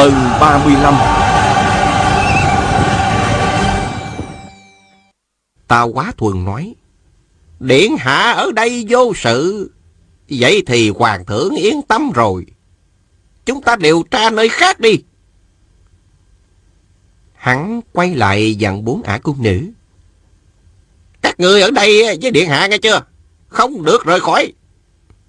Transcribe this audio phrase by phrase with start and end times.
[0.00, 0.94] Phần 35
[5.68, 6.74] Tào Quá Thuần nói,
[7.60, 9.70] Điện hạ ở đây vô sự,
[10.28, 12.46] Vậy thì hoàng thượng yên tâm rồi.
[13.46, 14.98] Chúng ta điều tra nơi khác đi.
[17.34, 19.60] Hắn quay lại dặn bốn ả cung nữ,
[21.22, 23.00] Các người ở đây với điện hạ nghe chưa?
[23.48, 24.52] Không được rời khỏi.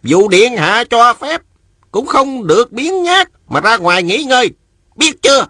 [0.03, 1.41] Dù điện hạ cho phép,
[1.91, 4.51] Cũng không được biến nhát Mà ra ngoài nghỉ ngơi.
[5.01, 5.47] Biết chưa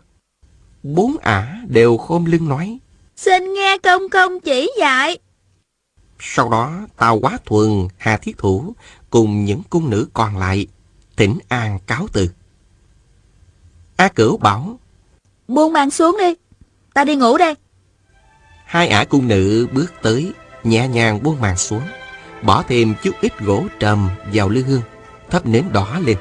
[0.84, 2.80] Bốn ả đều khom lưng nói
[3.16, 5.18] Xin nghe công công chỉ dạy.
[6.20, 8.74] Sau đó Tào Quá Thuần, Hà Thiết Thủ
[9.10, 10.68] cùng những cung nữ còn lại
[11.18, 12.30] thỉnh an cáo từ.
[13.96, 14.80] A Cửu bảo
[15.48, 16.34] Buông màn xuống đi.
[16.94, 17.56] Ta đi ngủ đây.
[18.66, 20.32] hai ả cung nữ bước tới
[20.64, 21.84] nhẹ nhàng buông màn xuống
[22.44, 24.82] bỏ thêm chút ít gỗ trầm vào lư hương
[25.30, 26.18] thắp nến đỏ lên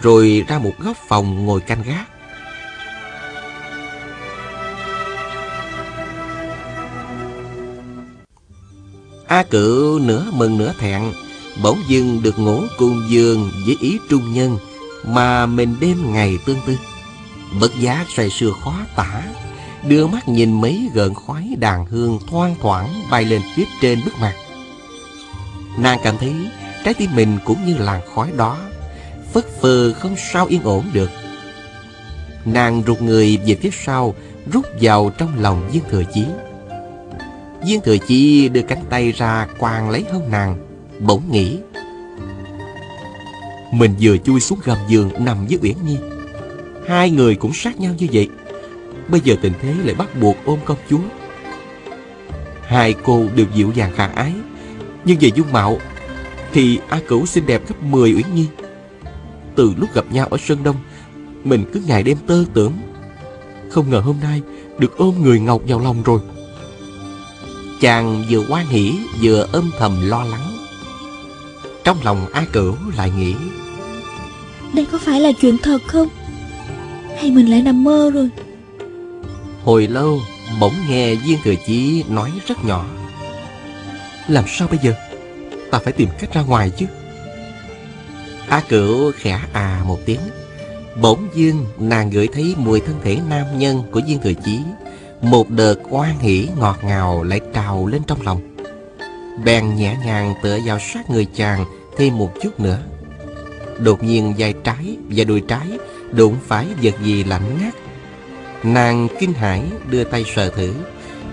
[0.00, 2.13] rồi ra một góc phòng ngồi canh gác
[9.26, 11.02] A Cửu nửa mừng nửa thẹn,
[11.62, 14.58] bỗng dưng được ngủ cùng giường với ý trung nhân
[15.04, 16.76] mà mình đêm ngày tương tư.
[17.60, 19.22] Bất giác say sưa khó tả,
[19.88, 24.14] đưa mắt nhìn mấy gợn khói đàn hương thoang thoảng bay lên phía trên bức
[24.20, 24.34] màn.
[25.78, 26.34] Nàng cảm thấy
[26.84, 28.58] trái tim mình cũng như làn khói đó,
[29.32, 31.10] phất phơ không sao yên ổn được.
[32.44, 34.14] Nàng rụt người về phía sau,
[34.52, 36.24] rút vào trong lòng viên thừa chí
[37.66, 40.56] viên thừa Chi đưa cánh tay ra quàng lấy hông nàng,
[41.00, 41.58] bỗng nghĩ,
[43.72, 45.96] mình vừa chui xuống gầm giường nằm với uyển nhi.
[46.86, 48.28] Hai người cũng sát nhau như vậy.
[49.08, 50.98] Bây giờ tình thế lại bắt buộc ôm công chúa.
[52.62, 54.32] Hai cô đều dịu dàng khả ái,
[55.04, 55.78] nhưng về dung mạo
[56.52, 58.46] thì a cửu xinh đẹp gấp 10 uyển nhi.
[59.54, 60.76] Từ lúc gặp nhau ở sơn đông,
[61.44, 62.72] mình cứ ngày đêm tơ tưởng.
[63.70, 64.42] Không ngờ hôm nay
[64.78, 66.20] được ôm người ngọc vào lòng rồi
[67.84, 70.56] chàng vừa hoan hỉ vừa âm thầm lo lắng.
[71.84, 73.34] Trong lòng a cửu lại nghĩ
[74.74, 76.08] Đây có phải là chuyện thật không?
[77.18, 78.28] Hay mình lại nằm mơ rồi?
[79.64, 80.20] Hồi lâu
[80.60, 82.86] bỗng nghe Viên Thừa Chí nói rất nhỏ
[84.28, 84.94] Làm sao bây giờ?
[85.70, 86.86] Ta phải tìm cách ra ngoài chứ.
[88.48, 90.20] A Cửu khẽ à một tiếng.
[91.00, 94.58] Bỗng dưng nàng ngửi thấy mùi thân thể nam nhân của Viên Thừa Chí
[95.24, 98.40] Một đợt oan hỉ ngọt ngào lại trào lên trong lòng.
[99.44, 101.64] Bèn nhẹ nhàng tựa vào sát người chàng
[101.96, 102.78] thêm một chút nữa.
[103.78, 105.78] Đột nhiên vai trái và đùi trái
[106.12, 107.74] đụng phải vật gì lạnh ngắt.
[108.62, 110.74] Nàng kinh hãi đưa tay sờ thử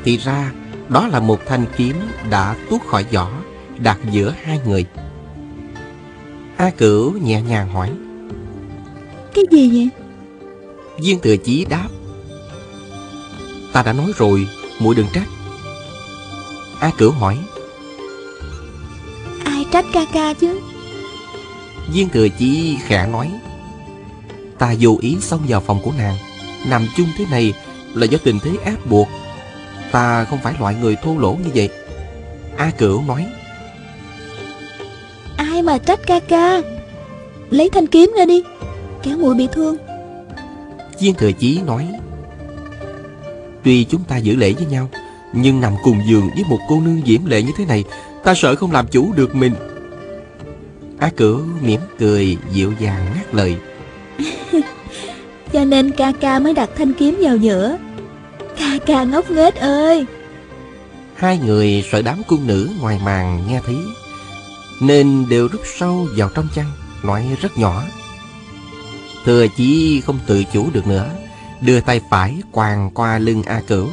[0.03, 0.51] Thì ra
[0.89, 1.95] đó là một thanh kiếm
[2.29, 3.31] đã tuốt khỏi vỏ
[3.77, 4.85] Đặt giữa hai người.
[6.57, 7.91] A Cửu nhẹ nhàng hỏi
[9.33, 9.89] Cái gì vậy?
[11.03, 11.87] Viên thừa chí đáp
[13.73, 14.47] Ta đã nói rồi
[14.79, 15.27] muội đừng trách
[16.79, 17.37] A Cửu hỏi
[19.45, 20.59] Ai trách ca ca chứ?
[21.93, 23.31] Viên thừa chí khẽ nói
[24.59, 26.15] Ta vô ý xông vào phòng của nàng
[26.67, 27.53] Nằm chung thế này
[27.93, 29.07] là do tình thế ép buộc
[29.91, 31.69] Ta không phải loại người thô lỗ như vậy
[32.57, 33.27] A Cửu nói
[35.37, 36.61] Ai mà trách ca ca?
[37.49, 38.43] Lấy thanh kiếm ra đi.
[39.03, 39.77] Kéo muội bị thương.
[40.99, 41.87] Viên Thừa Chí nói
[43.63, 44.89] Tuy chúng ta giữ lễ với nhau
[45.33, 47.83] Nhưng nằm cùng giường với một cô nương diễm lệ như thế này
[48.23, 49.53] Ta sợ không làm chủ được mình
[50.99, 53.55] Á Cửu mỉm cười dịu dàng ngắt lời
[55.53, 57.77] Cho nên ca ca mới đặt thanh kiếm vào giữa.
[58.57, 60.05] Ca ca ngốc nghếch ơi.
[61.15, 63.75] Hai người sợ đám cung nữ ngoài màn nghe thấy
[64.81, 66.65] Nên đều rút sâu vào trong chăn
[67.03, 67.83] Nói rất nhỏ
[69.25, 71.09] Thừa Chí không tự chủ được nữa
[71.61, 73.87] Đưa tay phải quàng qua lưng A Cửu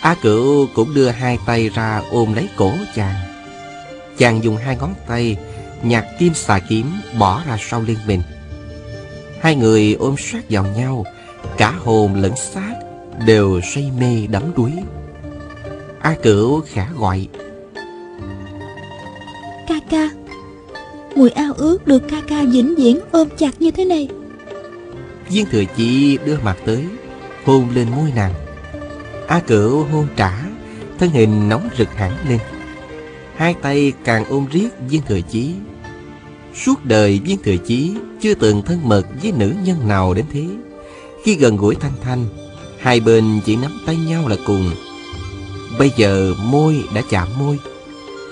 [0.00, 3.14] A Cửu cũng đưa hai tay ra ôm lấy cổ chàng
[4.18, 5.36] Chàng dùng hai ngón tay
[5.82, 8.22] Nhặt kim xà kiếm bỏ ra sau lưng mình
[9.40, 11.04] Hai người ôm sát vào nhau,
[11.58, 12.74] Cả hồn lẫn xác
[13.26, 14.72] Đều say mê đắm đuối
[16.00, 17.28] A Cửu khả gọi,
[19.68, 20.10] Ca ca.
[21.16, 24.08] mùi ao ước được ca ca vĩnh viễn ôm chặt như thế này.
[25.30, 26.84] Viên thừa chi đưa mặt tới,
[27.44, 28.34] Hôn lên môi nàng.
[29.28, 30.32] A cửu hôn trả,
[30.98, 32.38] Thân hình nóng rực hẳn lên.
[33.36, 35.54] Hai tay càng ôm riết viên thừa chí
[36.54, 40.46] Suốt đời viên thừa chí Chưa từng thân mật với nữ nhân nào đến thế.
[41.24, 42.26] Khi gần gũi thanh thanh,
[42.80, 44.70] Hai bên chỉ nắm tay nhau là cùng.
[45.78, 47.58] Bây giờ môi đã chạm môi,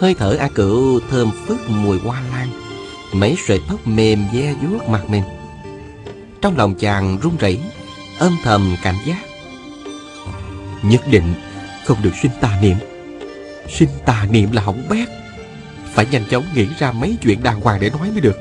[0.00, 2.48] Hơi thở A Cửu thơm phức mùi hoa lan,
[3.12, 5.22] Mấy sợi tóc mềm ve vuốt mặt mình.
[6.44, 7.60] Trong lòng chàng run rẩy,
[8.18, 9.18] Âm thầm cảnh giác.
[10.82, 11.34] Nhất định
[11.86, 12.76] không được sinh tà niệm.
[13.68, 15.08] Sinh tà niệm là hỏng bét.
[15.92, 18.36] Phải nhanh chóng nghĩ ra mấy chuyện đàng hoàng để nói mới được.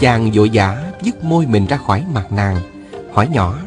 [0.00, 2.56] Chàng vội vã dứt môi mình ra khỏi mặt nàng,
[3.12, 3.58] Hỏi nhỏ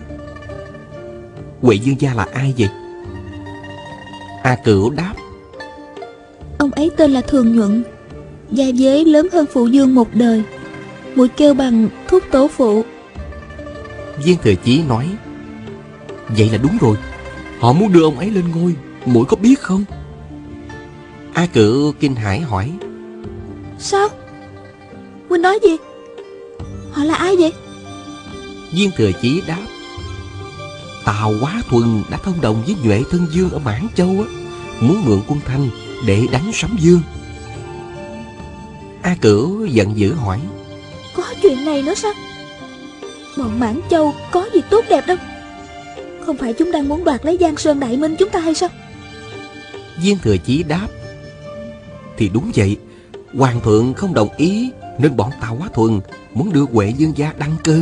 [1.61, 2.69] Quệ dương gia là ai vậy?
[4.43, 5.13] A cửu đáp,
[6.57, 7.83] Ông ấy tên là Thường Nhuận,
[8.51, 10.43] Gia giới lớn hơn phụ dương một đời.
[11.17, 12.83] Mũi kêu bằng thuốc tổ phụ.
[14.23, 15.09] Viên thừa chí nói
[16.27, 16.97] Vậy là đúng rồi.
[17.59, 18.75] Họ muốn đưa ông ấy lên ngôi
[19.05, 19.83] Mũi có biết không?
[21.33, 22.71] A cửu kinh hãi hỏi
[23.79, 24.07] Sao?
[25.29, 25.77] Huynh nói gì?
[26.91, 27.53] Họ là ai vậy?
[28.73, 29.65] Viên thừa chí đáp
[31.05, 34.25] Tào Quá Thuần đã thông đồng với Nhuệ Thân Dương ở Mãn Châu á
[34.79, 35.69] Muốn mượn quân thanh
[36.05, 37.01] để đánh Sấm Dương.
[39.01, 40.39] A Cửu giận dữ hỏi
[41.17, 42.13] Có chuyện này nữa sao?
[43.37, 45.17] Bọn Mãn Châu có gì tốt đẹp đâu.
[46.25, 48.69] Không phải chúng đang muốn đoạt lấy Giang Sơn Đại Minh chúng ta hay sao?
[50.01, 50.87] Viên Thừa Chí đáp
[52.17, 52.77] Thì đúng vậy.
[53.33, 55.99] Hoàng thượng không đồng ý Nên bọn Tào Quá Thuần
[56.33, 57.81] Muốn đưa Huệ Dương gia đăng cơ.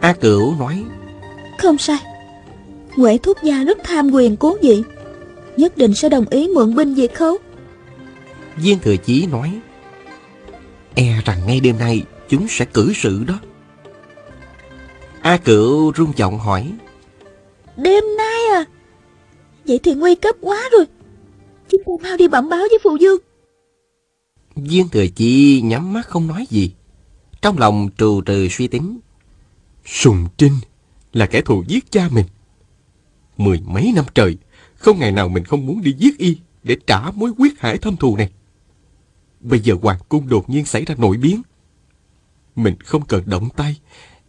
[0.00, 0.84] A Cửu nói
[1.58, 1.98] Không sai.
[2.96, 4.82] Huệ Thúc Gia rất tham quyền cố dị
[5.56, 7.36] Nhất định sẽ đồng ý mượn binh diệt khấu.
[8.56, 9.60] Viên Thừa Chí nói
[11.28, 13.40] rằng ngay đêm nay Chúng sẽ cử sự đó.
[15.20, 16.72] A Cửu rung giọng hỏi
[17.76, 18.64] Đêm nay à?
[19.66, 20.84] Vậy thì nguy cấp quá rồi.
[21.70, 23.18] Chúng ta mau đi bẩm báo với phụ dương
[24.56, 26.72] Viên Thừa Chi nhắm mắt không nói gì.
[27.42, 28.98] Trong lòng trù trừ suy tính
[29.84, 30.54] Sùng Trinh
[31.12, 32.26] là kẻ thù giết cha mình.
[33.36, 34.36] Mười mấy năm trời
[34.74, 37.96] Không ngày nào mình không muốn đi giết y Để trả mối quyết hải thâm
[37.96, 38.30] thù này
[39.40, 41.42] Bây giờ Hoàng Cung đột nhiên xảy ra nội biến.
[42.56, 43.76] Mình không cần động tay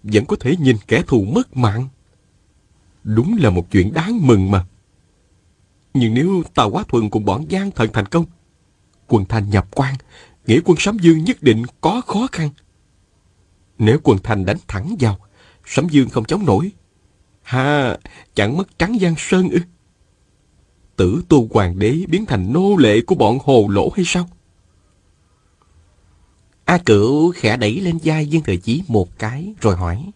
[0.03, 1.87] Vẫn có thể nhìn kẻ thù mất mạng.
[3.03, 4.65] Đúng là một chuyện đáng mừng mà.
[5.93, 8.25] Nhưng nếu Tào Quá Thuần cùng bọn Giang Thần thành công
[9.07, 9.95] quần thành nhập quan
[10.49, 12.49] Nghĩa quân Sấm Dương nhất định có khó khăn.
[13.77, 15.17] Nếu quần thành đánh thẳng vào
[15.65, 16.71] Sấm Dương không chống nổi.
[17.41, 17.97] Ha,
[18.33, 19.59] chẳng mất trắng Giang Sơn ư?
[20.95, 24.29] Tử tu hoàng đế biến thành nô lệ của bọn hồ lỗ hay sao?
[26.69, 30.11] A Cửu khẽ đẩy lên vai Dương Thừa Chí một cái rồi hỏi.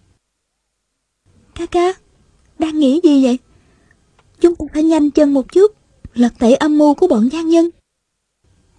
[1.56, 1.94] Ca ca,
[2.60, 3.38] đang nghĩ gì vậy?
[4.42, 5.72] Chúng ta phải nhanh chân một chút,
[6.14, 7.70] lật tẩy âm mưu của bọn gian nhân.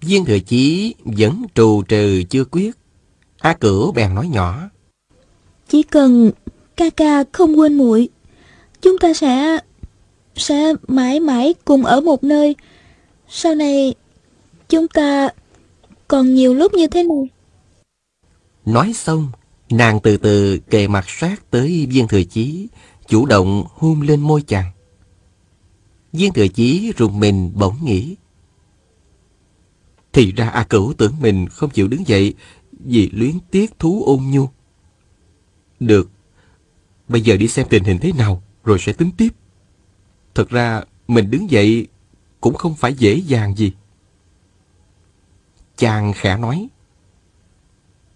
[0.02, 2.76] Dương Thừa Chí vẫn trù trừ chưa quyết.
[3.38, 4.70] A Cửu bèn nói nhỏ.
[5.69, 6.31] Chỉ cần
[6.76, 8.08] ca ca không quên muội,
[8.82, 9.58] chúng ta sẽ
[10.36, 12.56] sẽ mãi mãi cùng ở một nơi.
[13.28, 13.94] Sau này
[14.69, 15.28] chúng ta
[16.08, 17.33] còn nhiều lúc như thế này.
[18.66, 19.28] Nói xong,
[19.70, 22.68] nàng từ từ kề mặt sát tới viên thừa chí,
[23.06, 24.72] chủ động hôn lên môi chàng.
[26.12, 28.16] Viên thừa chí rùng mình bỗng nghĩ.
[30.12, 32.34] Thì ra A Cửu tưởng mình không chịu đứng dậy
[32.72, 34.48] vì luyến tiếc thú ôn nhu.
[35.80, 36.10] Được,
[37.08, 39.28] bây giờ đi xem tình hình thế nào rồi sẽ tính tiếp.
[40.34, 41.86] Thật ra mình đứng dậy
[42.40, 43.72] cũng không phải dễ dàng gì.
[45.76, 46.68] Chàng khẽ nói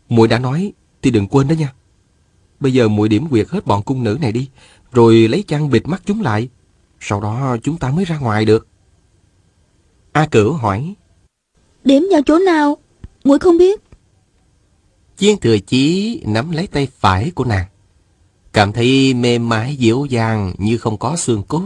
[0.09, 0.73] muội đã nói
[1.03, 1.73] thì đừng quên đó nha.
[2.61, 4.49] Bây giờ muội điểm quyệt hết bọn cung nữ này đi,
[4.93, 6.49] rồi lấy chăn bịt mắt chúng lại.
[7.01, 8.67] Sau đó chúng ta mới ra ngoài được.
[10.13, 10.95] A Cửu hỏi.
[11.85, 12.77] Điểm vào chỗ nào?
[13.25, 13.81] muội không biết.
[15.17, 17.67] Chiên thừa chí nắm lấy tay phải của nàng.
[18.53, 21.63] Cảm thấy mềm mại dịu dàng như không có xương cốt.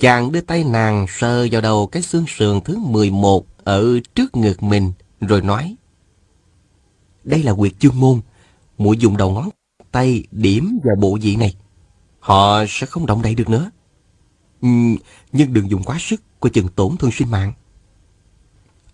[0.00, 4.62] Chàng đưa tay nàng sờ vào đầu cái xương sườn thứ 11 ở trước ngực
[4.62, 5.76] mình, rồi nói.
[7.30, 8.20] Đây là quyệt chương môn,
[8.78, 9.48] muội dùng đầu ngón
[9.92, 11.54] tay điểm vào bộ vị này.
[12.20, 13.70] Họ sẽ không động đậy được nữa.
[14.62, 14.68] Ừ,
[15.32, 17.52] nhưng đừng dùng quá sức, coi chừng tổn thương sinh mạng.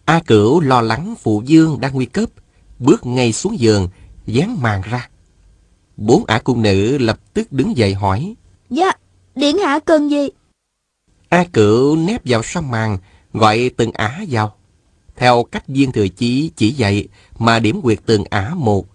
[0.05, 2.31] A Cửu lo lắng phụ dương đang nguy cấp,
[2.79, 3.89] bước ngay xuống giường,
[4.27, 5.09] dán màn ra.
[5.97, 8.35] Bốn ả cung nữ lập tức đứng dậy hỏi.
[8.71, 8.93] Dạ,
[9.35, 10.29] điện hạ cần gì?
[11.29, 12.99] A Cửu nép vào sau màn,
[13.33, 14.57] gọi từng ả vào.
[15.17, 17.09] Theo cách viên thừa chí chỉ dạy
[17.39, 18.87] mà điểm quyệt từng ả một.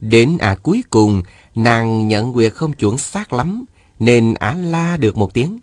[0.00, 1.22] Đến ả cuối cùng,
[1.54, 3.64] nàng nhận quyệt không chuẩn xác lắm,
[3.98, 5.58] nên ả la được một tiếng.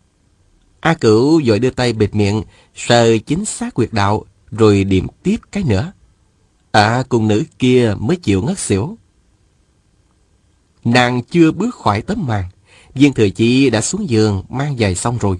[0.80, 2.44] A cửu vội đưa tay bịt miệng,
[2.76, 5.92] sờ chính xác quyệt đạo, rồi điểm tiếp cái nữa.
[6.72, 8.98] Ả cùng nữ kia mới chịu ngất xỉu.
[10.84, 12.46] Nàng chưa bước khỏi tấm màn,
[12.94, 15.38] viên thừa chi đã xuống giường mang giày xong rồi.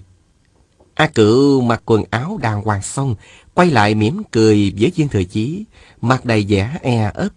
[1.00, 3.14] A cửu mặc quần áo đàng hoàng xong,
[3.54, 5.64] quay lại mỉm cười với viên thừa chí,
[6.00, 7.28] mặt đầy vẻ e ấp.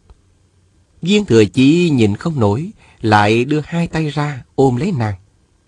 [1.02, 5.16] Viên thừa chí nhìn không nổi, lại đưa hai tay ra ôm lấy nàng.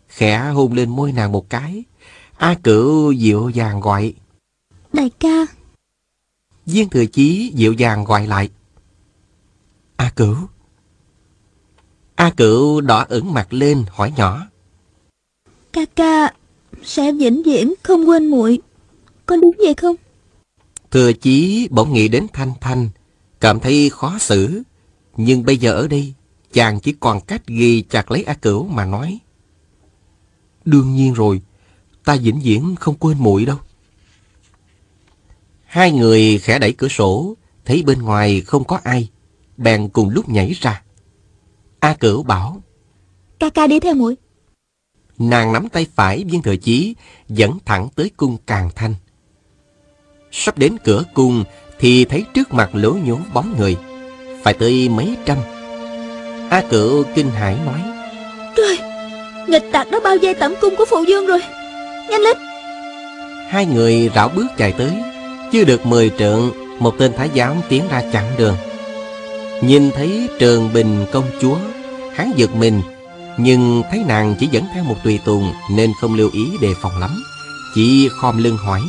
[0.07, 1.83] Khẽ hôn lên môi nàng một cái.
[2.37, 4.13] A cửu dịu dàng gọi.
[4.93, 5.45] Đại ca.
[6.65, 8.49] Viên thừa chí dịu dàng gọi lại.
[9.95, 10.35] A cửu.
[12.15, 14.47] A cửu đỏ ửng mặt lên hỏi nhỏ.
[15.73, 16.33] Ca ca
[16.83, 18.59] sẽ vĩnh viễn không quên muội
[19.25, 19.95] Có đúng vậy không?
[20.91, 22.89] Thừa chí bỗng nghĩ đến Thanh Thanh,
[23.39, 24.61] cảm thấy khó xử.
[25.17, 26.13] Nhưng bây giờ ở đây,
[26.53, 29.19] chàng chỉ còn cách ghi chặt lấy A Cửu mà nói.
[30.65, 31.41] Đương nhiên rồi,
[32.05, 33.57] ta vĩnh viễn không quên muội đâu.
[35.65, 39.09] Hai người khẽ đẩy cửa sổ, thấy bên ngoài không có ai,
[39.57, 40.83] bèn cùng lúc nhảy ra.
[41.79, 42.61] A Cửu bảo,
[43.39, 44.15] Ca ca đi theo muội
[45.19, 46.95] Nàng nắm tay phải viên thừa chí,
[47.29, 48.93] dẫn thẳng tới cung Càng Thanh.
[50.31, 51.43] Sắp đến cửa cung
[51.79, 53.77] thì thấy trước mặt lỗ nhốn bóng người,
[54.43, 55.37] phải tới mấy trăm.
[56.49, 57.81] A Cửu kinh hãi nói,
[58.55, 58.77] Trời,
[59.47, 61.39] nghịch tặc đã bao vây tẩm cung của phụ dương rồi,
[62.09, 62.37] nhanh lên.
[63.49, 64.91] Hai người rảo bước chạy tới,
[65.51, 68.55] chưa được mười trượng, một tên thái giám tiến ra chặn đường.
[69.61, 71.57] Nhìn thấy Trường Bình công chúa,
[72.15, 72.81] hắn giật mình,
[73.37, 76.97] nhưng thấy nàng chỉ dẫn theo một tùy tùng nên không lưu ý đề phòng
[76.99, 77.23] lắm,
[77.75, 78.81] chỉ khom lưng hỏi.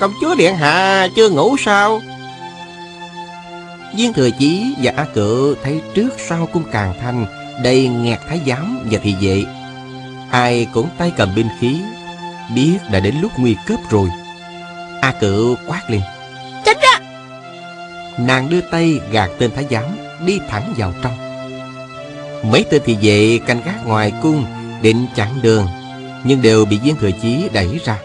[0.00, 2.00] Công chúa Điện Hạ chưa ngủ sao?
[3.96, 7.26] Viên Thừa Chí và A Cự thấy trước sau cung càng thanh
[7.62, 9.44] đầy nghẹt thái giám và thị vệ.
[10.30, 11.80] Ai cũng tay cầm binh khí,
[12.54, 14.08] biết đã đến lúc nguy cấp rồi.
[15.00, 16.00] A Cự quát lên.
[16.64, 16.98] Tránh ra!
[18.18, 19.84] Nàng đưa tay gạt tên thái giám
[20.26, 21.23] đi thẳng vào trong.
[22.50, 24.44] Mấy tên thị vệ canh gác ngoài cung
[24.82, 25.66] định chặn đường,
[26.24, 27.98] nhưng đều bị viên thừa chí đẩy ra.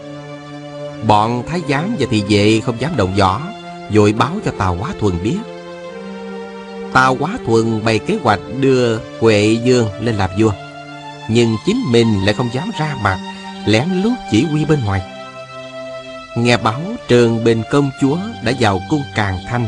[1.08, 3.42] Bọn thái giám và thị vệ không dám động võ,
[3.92, 5.38] Rồi báo cho Tào Quá Thuần biết.
[6.94, 10.52] Tào Quá Thuần bày kế hoạch đưa Huệ Dương lên làm vua,
[11.30, 13.20] nhưng chính mình lại không dám ra mặt,
[13.66, 15.02] lén lút chỉ huy bên ngoài.
[16.38, 19.68] Nghe báo Trường Bình công chúa đã vào cung Càng Thanh,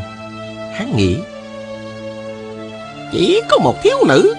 [0.74, 1.16] hắn nghĩ
[3.12, 4.34] chỉ có một thiếu nữ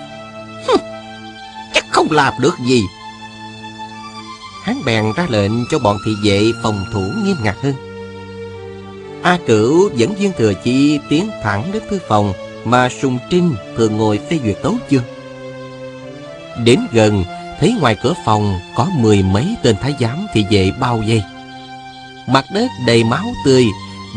[1.93, 2.83] không làm được gì
[4.63, 7.73] hắn bèn ra lệnh cho bọn thị vệ phòng thủ nghiêm ngặt hơn.
[9.23, 12.33] A Cửu dẫn viên thừa chi tiến thẳng đến thư phòng
[12.65, 15.03] mà Sùng Trinh thường ngồi phê duyệt tấu chương.
[16.63, 17.23] Đến gần,
[17.59, 21.21] thấy ngoài cửa phòng có mười mấy tên thái giám thị vệ bao vây.
[22.27, 23.65] Mặt đất đầy máu tươi,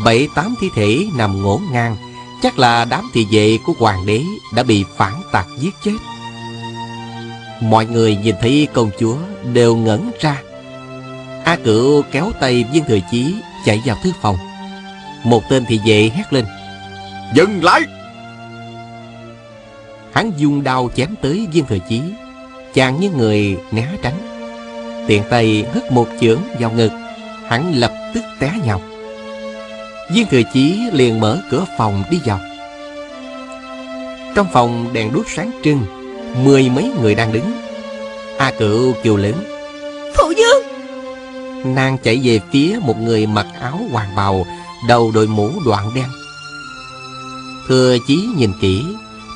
[0.05, 1.97] bảy tám thi thể nằm ngổn ngang,
[2.43, 4.23] chắc là đám thị vệ của hoàng đế
[4.55, 5.97] đã bị phản tặc giết chết.
[7.61, 9.17] Mọi người nhìn thấy công chúa
[9.53, 10.41] đều ngẩn ra.
[11.43, 13.35] A Cửu kéo tay viên thừa chí
[13.65, 14.37] chạy vào thư phòng.
[15.23, 16.45] Một tên thị vệ hét lên.
[17.33, 17.81] Dừng lại!
[20.13, 22.01] Hắn dùng đao chém tới viên thừa chí.
[22.73, 24.17] Chàng như người né tránh.
[25.07, 26.91] Tiện tay hất một chưởng vào ngực.
[27.47, 28.81] Hắn lập tức té nhào.
[30.11, 32.39] Viên thừa chí liền mở cửa phòng đi vào.
[34.35, 35.85] Trong phòng đèn đuốc sáng trưng
[36.35, 37.51] Mười mấy người đang đứng.
[38.37, 39.35] A cựu kêu lớn.
[40.17, 40.63] Phụ dương
[41.75, 44.45] Nàng chạy về phía một người mặc áo hoàng bào
[44.87, 46.05] Đầu đội mũ đoạn đen.
[47.67, 48.83] Thừa chí nhìn kỹ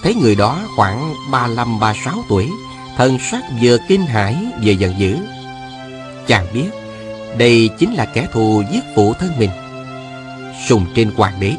[0.04, 1.94] Thấy người đó khoảng 35-36
[2.30, 2.48] tuổi
[2.98, 5.18] Thần sắc vừa kinh hãi vừa giận dữ.
[6.28, 6.70] Chàng biết
[7.38, 9.50] Đây chính là kẻ thù giết phụ thân mình.
[10.68, 11.56] Sùng trên hoàng đế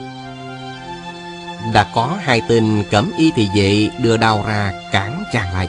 [1.75, 5.69] đã có hai tên cẩm y thị vệ đưa đao ra cản chàng lại.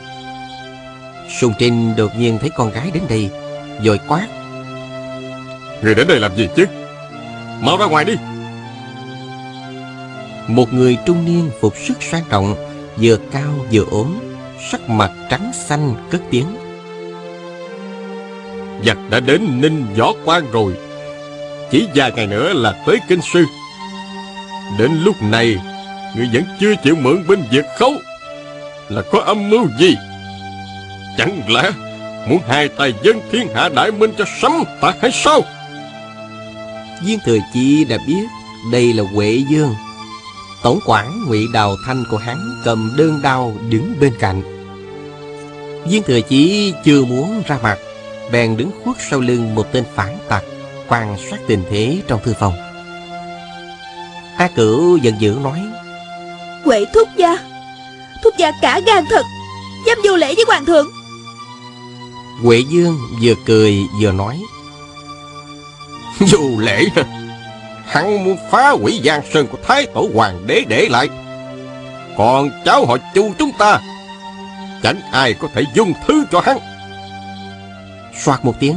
[1.39, 3.29] Sùng Trinh đột nhiên thấy con gái đến đây,
[3.83, 4.27] rồi quát.
[5.81, 6.65] Người đến đây làm gì chứ?
[7.59, 8.13] Mau ra ngoài đi!
[10.47, 12.55] Một người trung niên phục sức sang trọng,
[12.97, 14.19] vừa cao vừa ốm,
[14.71, 16.55] sắc mặt trắng xanh cất tiếng.
[18.85, 20.73] Giặc đã đến Ninh Võ Quan rồi,
[21.71, 23.45] chỉ vài ngày nữa là tới Kinh Sư.
[24.77, 25.57] Đến lúc này
[26.15, 27.93] Ngươi vẫn chưa chịu mượn binh diệt khấu
[28.89, 29.96] Là có âm mưu gì
[31.17, 31.72] Chẳng lẽ
[32.27, 34.51] Muốn hai tay dân thiên hạ đại minh cho sấm
[34.82, 35.41] tạc hay sao
[37.05, 38.24] Viên thừa chi đã biết
[38.72, 39.74] Đây là Huệ Dương
[40.63, 44.41] Tổng quản ngụy Đào Thanh của hắn cầm đơn đao đứng bên cạnh.
[45.86, 47.77] Viên thừa chí chưa muốn ra mặt,
[48.32, 50.43] bèn đứng khuất sau lưng một tên phản tặc,
[50.88, 52.53] quan sát tình thế trong thư phòng.
[54.38, 55.60] A Cửu giận dữ nói,
[56.65, 57.38] Quệ thúc gia,
[58.24, 59.24] thúc gia cả gan thật,
[59.88, 60.88] dám vô lễ với hoàng thượng.
[62.43, 64.41] Huệ Dương vừa cười vừa nói,
[66.20, 66.86] Dù lễ
[67.86, 71.10] Hắn muốn phá hủy giang sơn của Thái Tổ Hoàng đế để lại
[72.17, 73.79] Còn cháu họ chu chúng ta
[74.84, 76.58] Chẳng ai có thể dung thứ cho hắn
[78.15, 78.75] soạt một tiếng,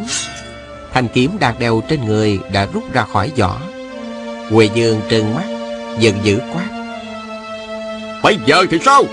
[0.92, 3.60] thanh kiếm đang đeo trên người đã rút ra khỏi vỏ.
[4.50, 5.44] Huệ Dương trừng mắt,
[5.98, 6.75] giận dữ quát.
[8.26, 9.04] Bây giờ thì sao?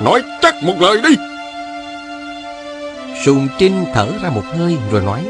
[0.00, 1.16] Nói chắc một lời đi.
[3.24, 5.24] Sùng Trinh thở ra một hơi rồi nói.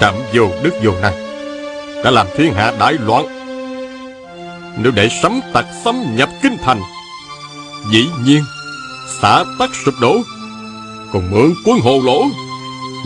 [0.00, 1.14] Trạm vô đức vô năng
[2.04, 3.26] Đã làm thiên hạ đại loạn.
[4.78, 6.80] Nếu để sấm tặc xâm nhập kinh thành
[7.92, 8.42] Dĩ nhiên
[9.20, 10.16] xã tắc sụp đổ
[11.12, 12.24] Còn mượn quân hồ lỗ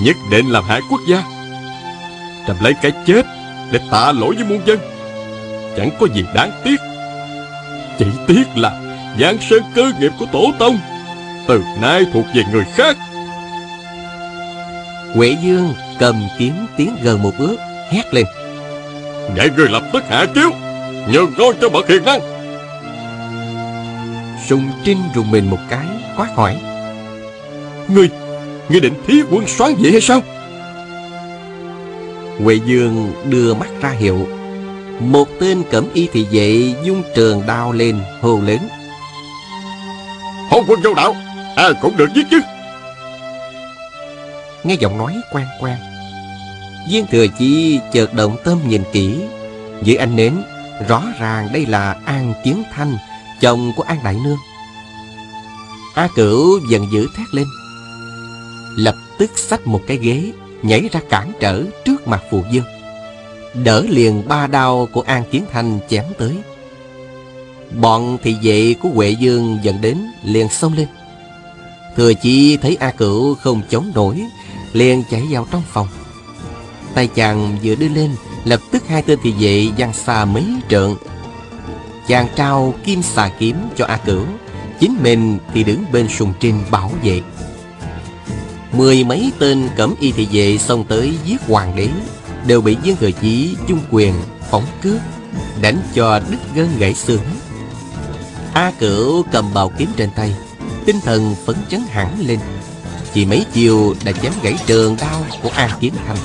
[0.01, 1.23] Nhất định làm hại quốc gia.
[2.47, 3.23] Trầm lấy cái chết
[3.73, 4.79] Để tạ lỗi với muôn dân
[5.77, 6.77] Chẳng có gì đáng tiếc
[7.99, 8.81] Chỉ tiếc là
[9.21, 10.79] Giang sơn cơ nghiệp của tổ tông
[11.49, 12.97] Từ nay thuộc về người khác.
[15.15, 17.57] Huệ Dương cầm kiếm tiến gần một bước
[17.91, 18.27] Hét lên.
[19.37, 20.51] Vậy người lập tức hạ chiếu
[21.13, 22.21] Nhường ngôi cho bậc hiền năng.
[24.47, 25.87] Sùng Trinh rùng mình một cái
[26.17, 26.57] Quát hỏi.
[27.89, 28.09] Ngươi
[28.69, 30.23] Ngươi định thí quân soán vậy hay sao?
[32.45, 34.27] Huệ Dương đưa mắt ra hiệu
[35.01, 38.69] Một tên cẩm y thị vệ dung trường đao lên hô lớn.
[40.51, 41.17] Hôn quân vô đạo
[41.57, 42.41] Ai cũng được giết chứ.
[44.65, 45.77] Nghe giọng nói quen quen
[46.91, 49.19] Viên thừa chi chợt động tâm nhìn kỹ.
[49.83, 50.35] Dưới ánh nến
[50.89, 52.97] Rõ ràng đây là An Kiến Thanh
[53.41, 54.39] Chồng của An Đại Nương.
[55.95, 57.47] A Cửu giận dữ thét lên.
[58.77, 62.65] Lập tức xách một cái ghế Nhảy ra cản trở trước mặt Phù Dương
[63.55, 66.37] Đỡ liền ba đao của An Kiến Thanh chém tới.
[67.81, 70.89] Bọn thị vệ của Huệ Dương dần đến, liền xông lên.
[71.97, 74.23] Thừa chi thấy A Cửu không chống nổi,
[74.73, 75.89] liền chạy vào trong phòng.
[76.95, 78.11] Tay chàng vừa đưa lên,
[78.45, 80.97] lập tức hai tên thị vệ giăng xa mấy trượng.
[82.09, 84.25] Chàng trao kim xà kiếm cho a cửu,
[84.81, 87.21] chính mình thì đứng bên sùng trinh bảo vệ.
[88.73, 91.89] Mười mấy tên cẩm y thị vệ xông tới giết hoàng đế
[92.47, 94.15] đều bị viên thừa chí dung quyền
[94.51, 95.01] phóng cướp
[95.61, 97.21] đánh cho đứt gân gãy xương.
[98.55, 100.35] A cửu cầm bào kiếm trên tay,
[100.85, 102.39] tinh thần phấn chấn hẳn lên.
[103.15, 106.17] Chỉ mấy chiều đã chém gãy trường đao của A Kiếm Thanh.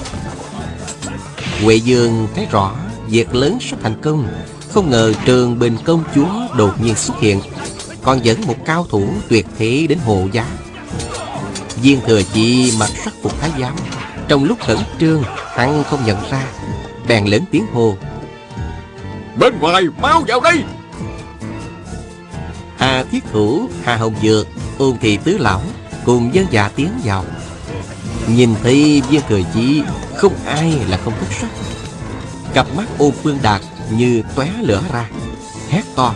[1.63, 2.75] Huệ Dương thấy rõ
[3.07, 4.27] Việc lớn sắp thành công,
[4.69, 7.41] Không ngờ trường bình công chúa đột nhiên xuất hiện,
[8.03, 10.47] Còn dẫn một cao thủ tuyệt thế đến hộ giá.
[11.81, 13.75] Viên thừa chi mặc sắc phục thái giám
[14.27, 15.23] trong lúc khẩn trương
[15.55, 16.43] Hắn không nhận ra
[17.07, 17.95] Bèn lớn tiếng hô
[19.37, 20.63] Bên ngoài mau vào đây
[22.83, 25.61] Hà Thiết Thủ, Hà Hồng Dược, Ôn Thị Tứ Lão
[26.05, 27.25] cùng dân dạ tiến vào.
[28.27, 29.83] Nhìn thấy viên thừa chí
[30.17, 31.47] không ai là không thất sắc.
[32.53, 35.09] Cặp mắt ôn phương đạt như tóe lửa ra,
[35.69, 36.13] hét to.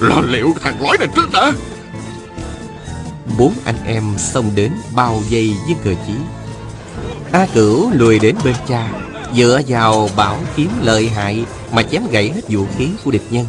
[0.00, 1.52] Lo liệu thằng lõi này trước đã
[3.38, 6.12] Bốn anh em xông đến bao vây viên thừa chí.
[7.32, 8.88] A Cửu lùi đến bên cha,
[9.34, 13.46] dựa vào bảo kiếm lợi hại mà chém gãy hết vũ khí của địch nhân.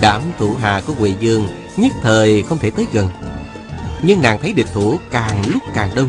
[0.00, 3.08] Đảm thủ hạ của Quỳ Dương nhất thời không thể tới gần.
[4.02, 6.08] Nhưng nàng thấy địch thủ càng lúc càng đông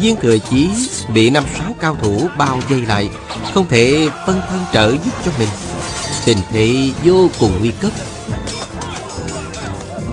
[0.00, 0.70] Viên thừa chí
[1.14, 3.10] bị năm sáu cao thủ bao vây lại
[3.54, 5.48] Không thể phân thân trợ giúp cho mình
[6.24, 7.92] Tình thế vô cùng nguy cấp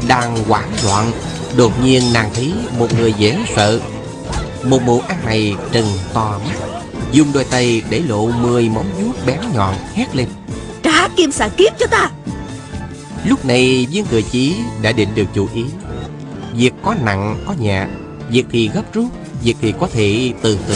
[0.07, 1.11] Đang hoảng loạn
[1.57, 3.79] Đột nhiên nàng thấy một người dễ sợ
[4.63, 6.55] một mụ ăn này trừng to mắt.
[7.11, 10.27] Dùng đôi tay để lộ mười móng vuốt bén nhọn hét lên.
[10.83, 12.11] Trả kim xà kiếp cho ta.
[13.25, 15.63] Lúc này viên thừa chí đã định được chủ ý.
[16.53, 17.87] Việc có nặng có nhẹ
[18.29, 19.05] Việc thì gấp rút
[19.43, 20.75] Việc thì có thể từ từ.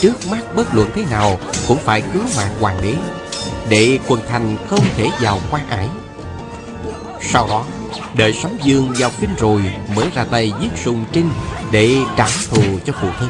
[0.00, 2.94] Trước mắt bất luận thế nào Cũng phải cứu mạng hoàng đế
[3.68, 5.88] Để quân thành không thể vào quan ải
[7.32, 7.64] sau đó
[8.14, 9.62] Đợi sóng dương vào kinh rồi
[9.94, 11.30] Mới ra tay giết sùng trinh
[11.70, 13.28] Để trả thù cho phụ thân.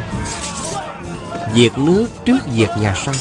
[1.55, 3.15] Việc nước trước việc nhà sau.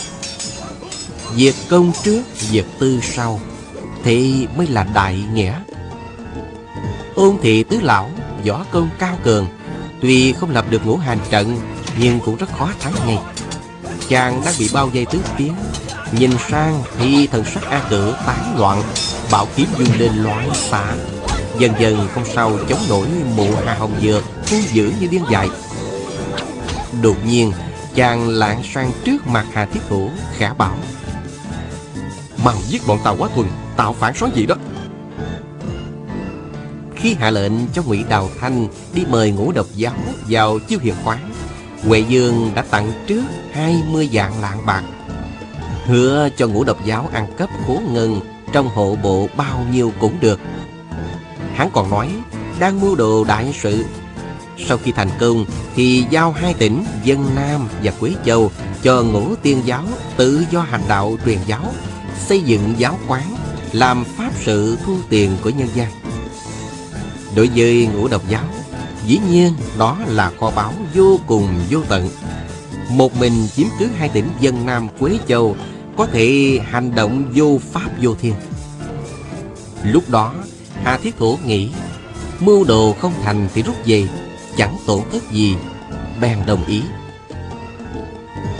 [1.36, 3.40] Việc công trước Việc tư sau.
[4.04, 5.54] Thì mới là đại nghĩa.
[7.16, 8.10] Ôn thị tứ lão,
[8.48, 9.48] Võ công cao cường,
[10.02, 11.58] Tuy không lập được ngũ hành trận,
[12.00, 13.18] Nhưng cũng rất khó thắng ngay.
[14.10, 15.52] Chàng đang bị bao vây tứ phía
[16.12, 18.82] Nhìn sang thì thần sắc A Cử tán loạn,
[19.32, 20.96] Bảo kiếm dung lên loạn xả
[21.60, 25.50] Dần dần không sao chống nổi mụ Hà Hồng Dược, Hung dữ như điên dại.
[27.02, 27.52] Đột nhiên,
[27.96, 30.78] chàng lạng sang trước mặt Hà Thiết Thủ khả bảo,
[32.44, 34.56] Mau giết bọn Tàu Quá Thuần Tạo phản xóa gì đó.
[36.96, 39.94] Khi hạ lệnh cho ngụy Đào Thanh Đi mời ngũ độc giáo
[40.30, 41.32] vào chiêu hiền quán
[41.84, 44.84] Huệ Dương đã tặng trước 20 dạng lạng bạc.
[45.86, 48.20] Hứa cho ngũ độc giáo ăn cấp khố ngân
[48.52, 50.40] Trong hộ bộ bao nhiêu cũng được.
[51.54, 52.10] Hắn còn nói,
[52.60, 53.86] Đang mưu đồ đại sự.
[54.68, 55.46] Sau khi thành công,
[55.76, 58.52] Thì giao hai tỉnh Dân Nam và Quế Châu
[58.84, 59.84] Cho ngũ tiên giáo
[60.18, 61.74] tự do hành đạo truyền giáo,
[62.28, 63.36] Xây dựng giáo quán,
[63.72, 65.92] Làm pháp sự thu tiền của nhân gian.
[67.36, 68.44] Đối với ngũ độc giáo,
[69.06, 72.10] Dĩ nhiên đó là kho báu vô cùng vô tận.
[72.90, 75.56] Một mình chiếm cứ hai tỉnh dân Nam, Quế Châu
[75.98, 78.34] có thể hành động vô pháp vô thiên.
[79.84, 80.34] Lúc đó,
[80.84, 81.72] Hà Thiết Thủ nghĩ,
[82.40, 84.08] Mưu đồ không thành thì rút về,
[84.58, 85.56] Chẳng tổn thất gì,
[86.22, 86.82] Bèn đồng ý.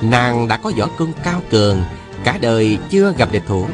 [0.02, 1.84] Nàng đã có võ công cao cường,
[2.24, 3.66] Cả đời chưa gặp địch thủ.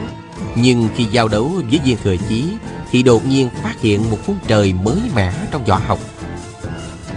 [0.56, 2.54] Nhưng khi giao đấu với viên thừa chí,
[2.92, 6.00] Thì đột nhiên phát hiện một phút trời mới mẻ trong võ học.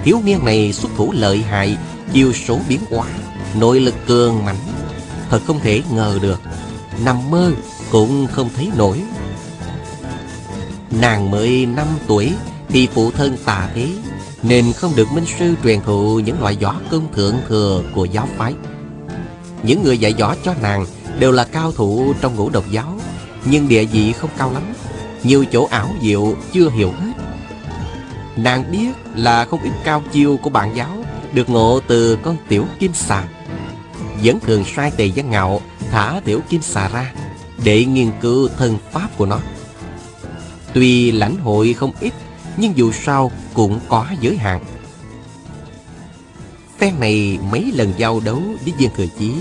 [0.04, 1.76] Thiếu niên này xuất thủ lợi hại,
[2.12, 3.06] Chiêu số biến hóa,
[3.54, 4.56] Nội lực cường mãnh
[5.30, 6.40] Thật không thể ngờ được.
[7.04, 7.52] Nằm mơ
[7.90, 9.02] cũng không thấy nổi.
[11.00, 12.32] Nàng mới 5 tuổi
[12.68, 13.88] Thì phụ thân tà thế,
[14.42, 18.28] Nên không được minh sư truyền thụ Những loại võ công thượng thừa của giáo
[18.36, 18.54] phái.
[19.62, 20.86] Những người dạy võ cho nàng
[21.18, 22.98] Đều là cao thủ trong ngũ độc giáo,
[23.44, 24.62] Nhưng địa vị không cao lắm,
[25.22, 27.12] Nhiều chỗ ảo diệu chưa hiểu hết.
[28.36, 32.64] Nàng biết là không ít cao chiêu của bạn giáo Được ngộ từ con tiểu
[32.78, 33.28] kim sàng
[34.22, 37.12] vẫn thường sai tề văn ngạo, Thả tiểu kim xà ra,
[37.64, 39.38] Để nghiên cứu thân pháp của nó.
[40.72, 42.12] Tuy lãnh hội không ít,
[42.56, 44.64] Nhưng dù sao cũng có giới hạn.
[46.78, 49.32] Phen này mấy lần giao đấu với viên thừa chí,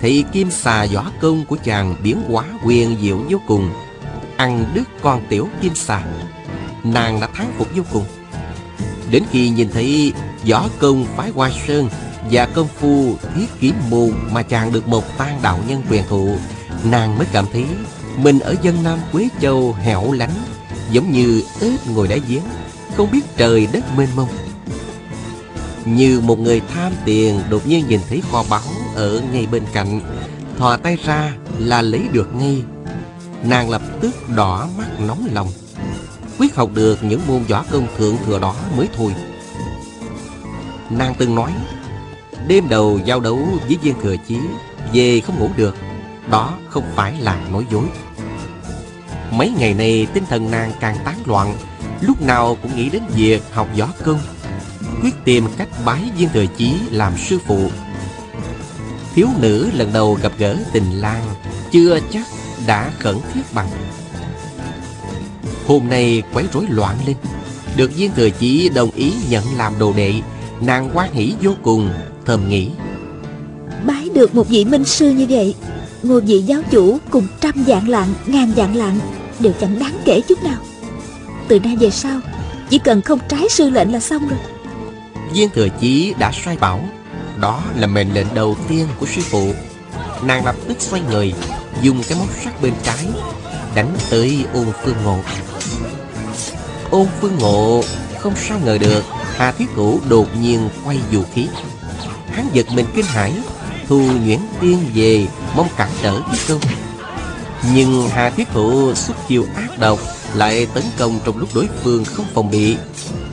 [0.00, 3.70] Thì kim xà võ công của chàng biến hóa quyền diệu vô cùng.
[4.36, 6.04] Ăn đứt con tiểu kim xà,
[6.84, 8.04] Nàng đã thắng phục vô cùng.
[9.10, 10.12] Đến khi nhìn thấy
[10.50, 11.88] võ công phái Hoa Sơn
[12.30, 16.36] và công phu thiết kiếm môn mà chàng được một tan đạo nhân truyền thụ,
[16.84, 17.64] nàng mới cảm thấy
[18.16, 20.34] mình ở dân Nam Quế Châu hẻo lánh,
[20.90, 22.42] giống như ếch ngồi đáy giếng,
[22.96, 24.28] không biết trời đất mênh mông.
[25.84, 28.62] Như một người tham tiền đột nhiên nhìn thấy kho báu
[28.94, 30.00] ở ngay bên cạnh,
[30.58, 32.62] thò tay ra là lấy được ngay.
[33.44, 35.48] Nàng lập tức đỏ mắt nóng lòng
[36.40, 39.14] quyết học được những môn võ công thượng thừa đó mới thôi
[40.90, 41.52] Nàng từng nói
[42.48, 44.38] Đêm đầu giao đấu với viên thừa chí,
[44.92, 45.76] Về không ngủ được.
[46.30, 47.84] Đó không phải là nói dối.
[49.30, 51.54] Mấy ngày nay tinh thần nàng càng tán loạn,
[52.00, 54.20] Lúc nào cũng nghĩ đến việc học võ công,
[55.02, 57.70] Quyết tìm cách bái viên thừa chí làm sư phụ.
[59.14, 61.22] Thiếu nữ lần đầu gặp gỡ tình lang
[61.70, 62.26] Chưa chắc
[62.66, 63.68] đã khẩn thiết bằng.
[65.66, 67.16] Hôm nay quấy rối loạn lên,
[67.76, 70.14] Được viên thừa chí đồng ý nhận làm đồ đệ,
[70.60, 71.90] Nàng quan hỷ vô cùng.
[72.26, 72.70] Thầm nghĩ.
[73.86, 75.54] Bái được một vị minh sư như vậy
[76.02, 78.98] Ngôi vị giáo chủ cùng trăm dạng lạng Ngàn dạng lạng
[79.38, 80.58] Đều chẳng đáng kể chút nào.
[81.48, 82.20] Từ nay về sau
[82.70, 84.38] Chỉ cần không trái sư lệnh là xong rồi.
[85.32, 86.80] Viên thừa chí đã sai bảo
[87.40, 89.52] Đó là mệnh lệnh đầu tiên của sư phụ.
[90.22, 91.34] Nàng lập tức xoay người
[91.82, 93.06] Dùng cái móc sắt bên trái
[93.74, 95.18] Đánh tới ôn phương ngộ.
[96.90, 97.82] Ôn phương ngộ
[98.20, 99.04] không sao ngờ được
[99.36, 101.48] Hà Thiết Thủ đột nhiên quay vũ khí
[102.40, 103.32] Hắn giật mình kinh hãi,
[103.88, 105.26] Thu nhuyễn tiên về,
[105.56, 106.58] Mong cản trở thiết câu
[107.74, 109.98] Nhưng Hà Thiết thụ xuất chiêu ác độc,
[110.34, 112.76] Lại tấn công trong lúc đối phương không phòng bị.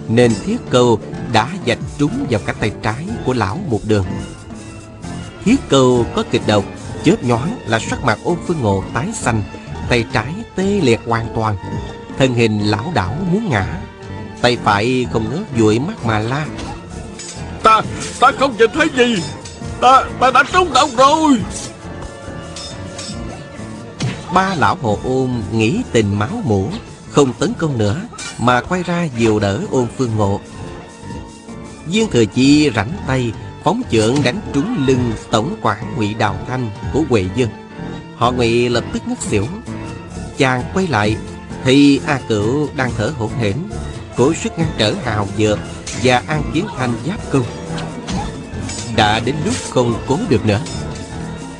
[0.08, 1.00] Nên thiết câu
[1.32, 4.06] đã dạch trúng vào cánh tay trái của lão một đường.
[5.46, 6.64] Thiết câu có kịch độc,
[7.04, 9.44] Chớp nhoáng là sắc mặt ôn phương ngộ tái xanh,
[9.90, 11.56] Tay trái tê liệt hoàn toàn.
[12.18, 13.82] Thân hình lão đảo muốn ngã,
[14.42, 16.46] Tay phải không ngớt dụi mắt mà la
[17.68, 17.82] Ta,
[18.20, 19.16] ta không nhìn thấy gì.
[19.82, 21.38] Ta, ta đã trúng độc rồi.
[24.34, 26.70] Ba lão hồ ôn nghĩ tình máu mũ
[27.10, 28.02] Không tấn công nữa
[28.40, 30.40] Mà quay ra dìu đỡ ôn phương ngộ.
[31.86, 33.32] Viên thừa chi rảnh tay
[33.64, 37.50] Phóng chưởng đánh trúng lưng Tổng quản ngụy Đào Thanh của Huệ Dương
[38.16, 39.48] Họ ngụy lập tức ngất xỉu.
[40.38, 41.18] Chàng quay lại
[41.64, 43.56] Thì A Cửu đang thở hổn hển
[44.18, 45.60] Cố sức ngăn trở hào dược
[46.04, 47.46] Và An Kiến Thanh giáp công
[48.98, 50.60] đã đến lúc không cố được nữa.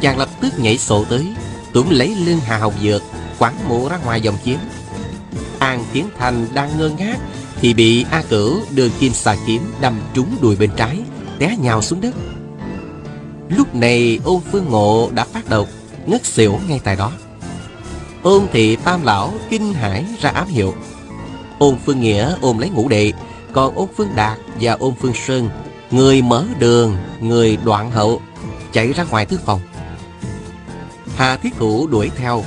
[0.02, 1.36] Chàng lập tức nhảy sổ tới
[1.74, 3.04] Tủm lấy lưng Hà Hồng Dược
[3.40, 4.58] quẳng mũ ra ngoài dòng chiến
[5.60, 7.18] An Tiến Thành đang ngơ ngác
[7.56, 11.00] Thì bị A Cửu đưa kim xà kiếm Đâm trúng đùi bên trái,
[11.40, 12.16] Té nhào xuống đất.
[13.50, 15.68] Lúc này ôn phương ngộ đã phát độc
[16.06, 17.12] Ngất xỉu ngay tại đó.
[18.24, 20.74] Ôn thị tam lão kinh hãi ra ám hiệu.
[21.60, 23.14] Ôn phương nghĩa ôm lấy ngũ đệ,
[23.54, 25.50] Còn ôn phương đạt và ôn phương sơn
[25.92, 28.22] Người mở đường Người đoạn hậu
[28.74, 29.62] Chạy ra ngoài thư phòng.
[31.16, 32.44] Hà thiết thủ đuổi theo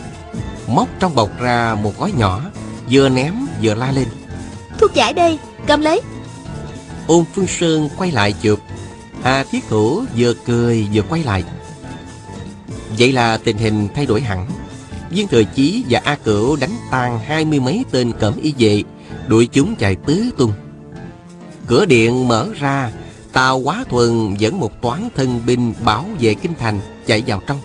[0.67, 2.43] Móc trong bọc ra một gói nhỏ
[2.91, 4.09] Vừa ném vừa la lên.
[4.79, 6.01] Thuốc giải đây Cầm lấy.
[7.07, 8.61] Ôn phương sơn quay lại chụp.
[9.23, 11.45] Hà thiết thủ vừa cười vừa quay lại.
[12.99, 14.47] Vậy là tình hình thay đổi hẳn.
[15.11, 18.83] Viên Thừa Chí và A Cửu đánh tan hai mươi mấy tên cẩm y vệ
[19.27, 20.53] Đuổi chúng chạy tứ tung.
[21.67, 22.93] Cửa điện mở ra
[23.33, 27.61] Tào Quá Thuần dẫn một toán thân binh bảo vệ kinh thành chạy vào trong.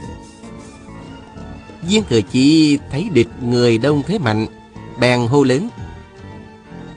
[1.82, 4.48] Viên Thừa chi thấy địch người đông thế mạnh,
[5.00, 5.70] Bèn hô lớn.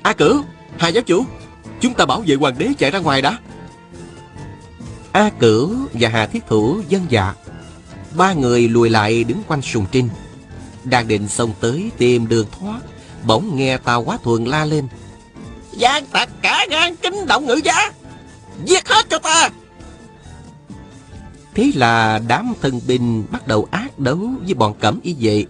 [0.03, 0.43] A cử
[0.79, 1.25] Hà giáo chủ,
[1.81, 3.39] Chúng ta bảo vệ hoàng đế chạy ra ngoài đã.
[5.13, 7.35] A cử và Hà Thiết Thủ dân dạ
[8.17, 10.09] Ba người lùi lại đứng quanh sùng trinh.
[10.85, 12.81] Đang định xông tới tìm đường thoát,
[13.25, 14.89] Bỗng nghe Tào Quá Thuần la lên.
[15.73, 17.93] Giang tạc cả gan kinh động ngữ giá
[18.65, 19.49] Giết hết cho ta.
[21.55, 25.45] Thế là đám thân binh bắt đầu ác đấu với bọn cẩm y vệ.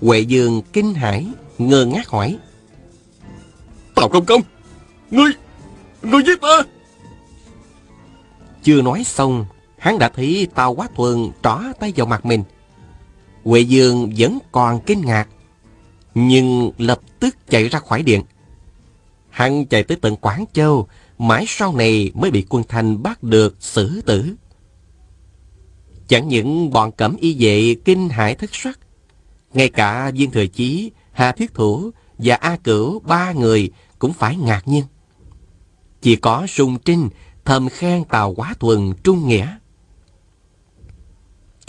[0.00, 1.26] Huệ Dương kinh hãi
[1.58, 2.38] ngơ ngác hỏi.
[3.94, 4.42] Tào công công
[5.10, 5.30] Ngươi
[6.02, 6.62] Ngươi giết ta.
[8.62, 9.46] Chưa nói xong
[9.78, 12.42] Hắn đã thấy Tào Quá Thuần trỏ tay vào mặt mình.
[13.44, 15.28] Huệ Dương vẫn còn kinh ngạc
[16.14, 18.22] Nhưng lập tức chạy ra khỏi điện.
[19.30, 20.88] Hắn chạy tới tận Quảng Châu
[21.20, 24.34] Mãi sau này mới bị quân Thanh bắt được xử tử
[26.08, 28.78] Chẳng những bọn cẩm y vệ kinh hãi thất sắc
[29.54, 34.36] Ngay cả viên thời chí, Hà Thiết Thủ và A Cửu ba người cũng phải
[34.36, 34.84] ngạc nhiên
[36.02, 37.08] Chỉ có Sùng Trinh
[37.44, 39.56] thầm khen Tào Quá Thuần trung nghĩa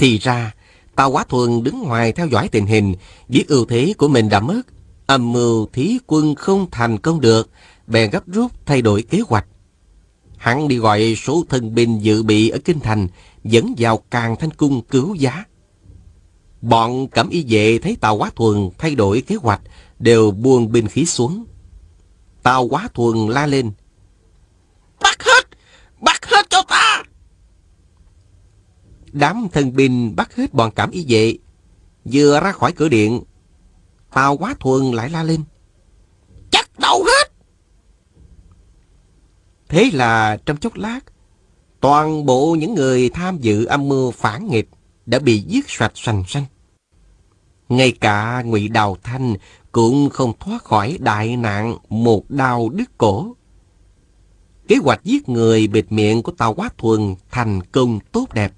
[0.01, 0.51] thì ra,
[0.95, 2.95] Tào Quá Thuần đứng ngoài theo dõi tình hình,
[3.27, 4.61] với ưu thế của mình đã mất.
[5.07, 7.49] Âm mưu thí quân không thành công được,
[7.91, 9.45] bèn gấp rút thay đổi kế hoạch.
[10.37, 13.07] Hắn đi gọi số thân binh dự bị ở Kinh Thành,
[13.43, 15.45] dẫn vào càng thanh cung cứu giá.
[16.61, 19.61] Bọn cẩm y vệ thấy Tào Quá Thuần thay đổi kế hoạch,
[19.99, 21.45] đều buông binh khí xuống.
[22.43, 23.71] Tào Quá Thuần la lên.
[25.01, 25.47] Bắt hết!
[26.01, 27.03] Bắt hết cho ta!
[29.11, 31.37] Đám thân binh bắt hết bọn cảm y vệ.
[32.05, 33.21] Vừa ra khỏi cửa điện,
[34.13, 35.43] Tào Quá Thuần lại la lên.
[36.51, 37.20] Chắc đầu hết!
[39.71, 40.99] Thế là trong chốc lát,
[41.79, 44.69] toàn bộ những người tham dự âm mưu phản nghịch
[45.05, 46.45] đã bị giết sạch sành sanh.
[47.69, 49.35] Ngay cả ngụy Đào Thanh
[49.71, 53.35] cũng không thoát khỏi đại nạn một đau đứt cổ.
[54.67, 58.53] Kế hoạch giết người bịt miệng của Tàu Quá Thuần thành công tốt đẹp.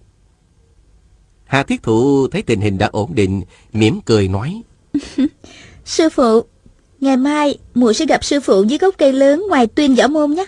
[1.45, 3.41] Hà Thiết Thụ thấy tình hình đã ổn định,
[3.73, 4.61] mỉm cười nói.
[5.85, 6.41] sư phụ,
[6.99, 10.31] ngày mai muội sẽ gặp sư phụ dưới gốc cây lớn ngoài tuyên võ môn
[10.31, 10.45] nhé.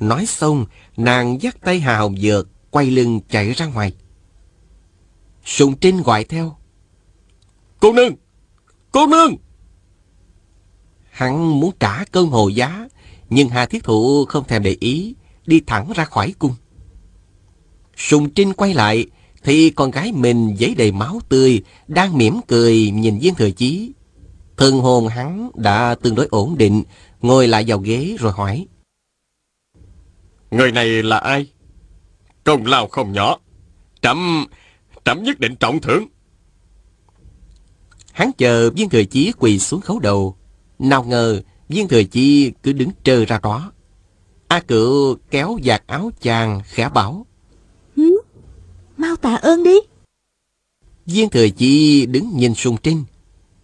[0.00, 3.92] Nói xong, nàng dắt tay Hà Hồng Dược, quay lưng chạy ra ngoài.
[5.44, 6.56] Sùng Trinh gọi theo.
[7.80, 8.14] Cô nương!
[8.90, 9.36] Cô nương!
[11.10, 12.88] Hắn muốn trả cơn hồ giá,
[13.30, 15.14] nhưng Hà Thiết Thụ không thèm để ý,
[15.46, 16.54] đi thẳng ra khỏi cung.
[17.96, 19.06] Sùng Trinh quay lại,
[19.44, 23.92] thì con gái mình giấy đầy máu tươi, đang mỉm cười nhìn viên thừa chí.
[24.56, 26.82] Thân hồn hắn đã tương đối ổn định,
[27.22, 28.66] ngồi lại vào ghế rồi hỏi.
[30.50, 31.46] Người này là ai?
[32.44, 33.38] Công lao không nhỏ.
[34.02, 34.46] Trẫm,
[35.04, 36.06] trẫm nhất định trọng thưởng.
[38.12, 40.36] Hắn chờ viên thừa chí quỳ xuống khấu đầu.
[40.78, 43.72] Nào ngờ viên thừa chí cứ đứng trơ ra đó.
[44.48, 47.26] A cựu kéo giặt áo chàng khẽ bảo.
[47.96, 48.18] Hứ,
[48.96, 49.76] mau tạ ơn đi.
[51.06, 53.04] Viên thừa chi đứng nhìn sung trinh.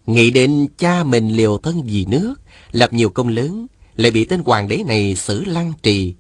[0.07, 2.35] Nghĩ đến cha mình liều thân vì nước,
[2.73, 3.67] lập nhiều công lớn,
[3.97, 6.15] lại bị tên hoàng đế này xử lăng trì.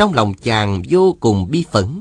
[0.00, 2.00] Trong lòng chàng vô cùng bi phẫn.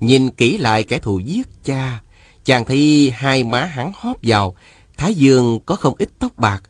[0.00, 2.00] Nhìn kỹ lại kẻ thù giết cha,
[2.44, 4.56] chàng thấy hai má hắn hóp vào,
[4.96, 6.62] thái dương có không ít tóc bạc,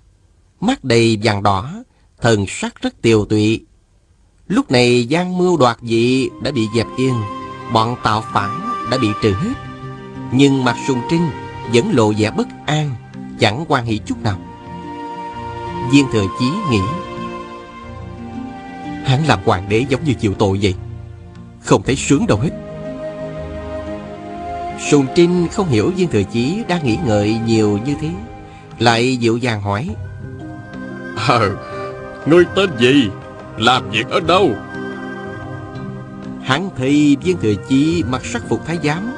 [0.60, 1.72] mắt đầy vàng đỏ,
[2.20, 3.64] thần sắc rất tiều tụy.
[4.46, 7.14] Lúc này gian mưu đoạt dị đã bị dẹp yên,
[7.72, 9.54] bọn tạo phản đã bị trừ hết.
[10.32, 11.30] Nhưng mặt sùng trinh
[11.74, 12.94] vẫn lộ vẻ bất an,
[13.40, 14.38] chẳng quan hỷ chút nào.
[15.92, 16.80] Viên thừa chí nghĩ,
[19.08, 20.74] hắn làm hoàng đế giống như chịu tội vậy,
[21.64, 22.50] không thấy sướng đâu hết.
[24.90, 28.08] Sùng Trinh không hiểu Viên Thừa Chí đang nghĩ ngợi nhiều như thế
[28.78, 29.88] Lại dịu dàng hỏi.
[31.28, 31.56] Ờ
[32.26, 33.10] Ngươi tên gì?
[33.56, 34.50] Làm việc ở đâu?
[36.42, 39.12] Hắn thấy Viên Thừa Chí mặc sắc phục thái giám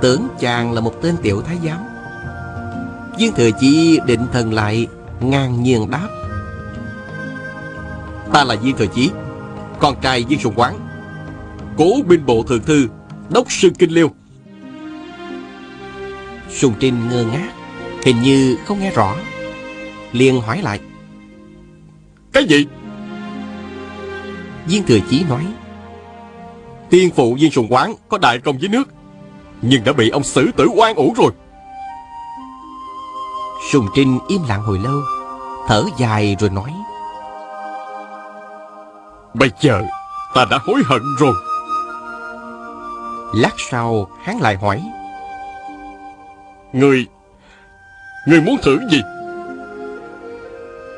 [0.00, 1.78] Tưởng chàng là một tên tiểu thái giám.
[3.18, 4.86] Viên Thừa Chí định thần lại
[5.20, 6.08] ngang nhiên đáp.
[8.32, 9.10] Ta là Viên Thừa Chí
[9.80, 10.78] Con trai Viên Sùng Quán.
[11.78, 12.88] Cố binh bộ thượng thư
[13.28, 14.10] Đốc sư Kinh Liêu.
[16.50, 17.52] Sùng Trinh ngơ ngác
[18.04, 19.16] Hình như không nghe rõ.
[20.12, 20.80] Liền hỏi lại.
[22.32, 22.66] Cái gì?
[24.66, 25.46] Viên Thừa Chí nói.
[26.90, 28.88] Tiên phụ Viên Sùng Quán có đại công với nước
[29.62, 31.32] Nhưng đã bị ông xử tử oan uổng rồi.
[33.70, 35.00] Sùng Trinh im lặng hồi lâu
[35.68, 36.70] Thở dài rồi nói
[39.38, 39.82] Bây giờ
[40.34, 41.34] ta đã hối hận rồi.
[43.34, 44.82] Lát sau hắn lại hỏi.
[46.72, 47.06] Người
[48.26, 49.02] Người muốn thử gì?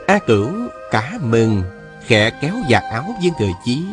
[0.06, 0.50] A Cửu
[0.90, 1.62] cả mừng
[2.06, 3.86] Khẽ kéo giặt áo viên thừa chí.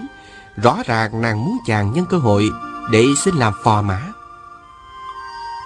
[0.64, 2.50] Rõ ràng nàng muốn chàng nhân cơ hội
[2.92, 4.02] Để xin làm phò mã.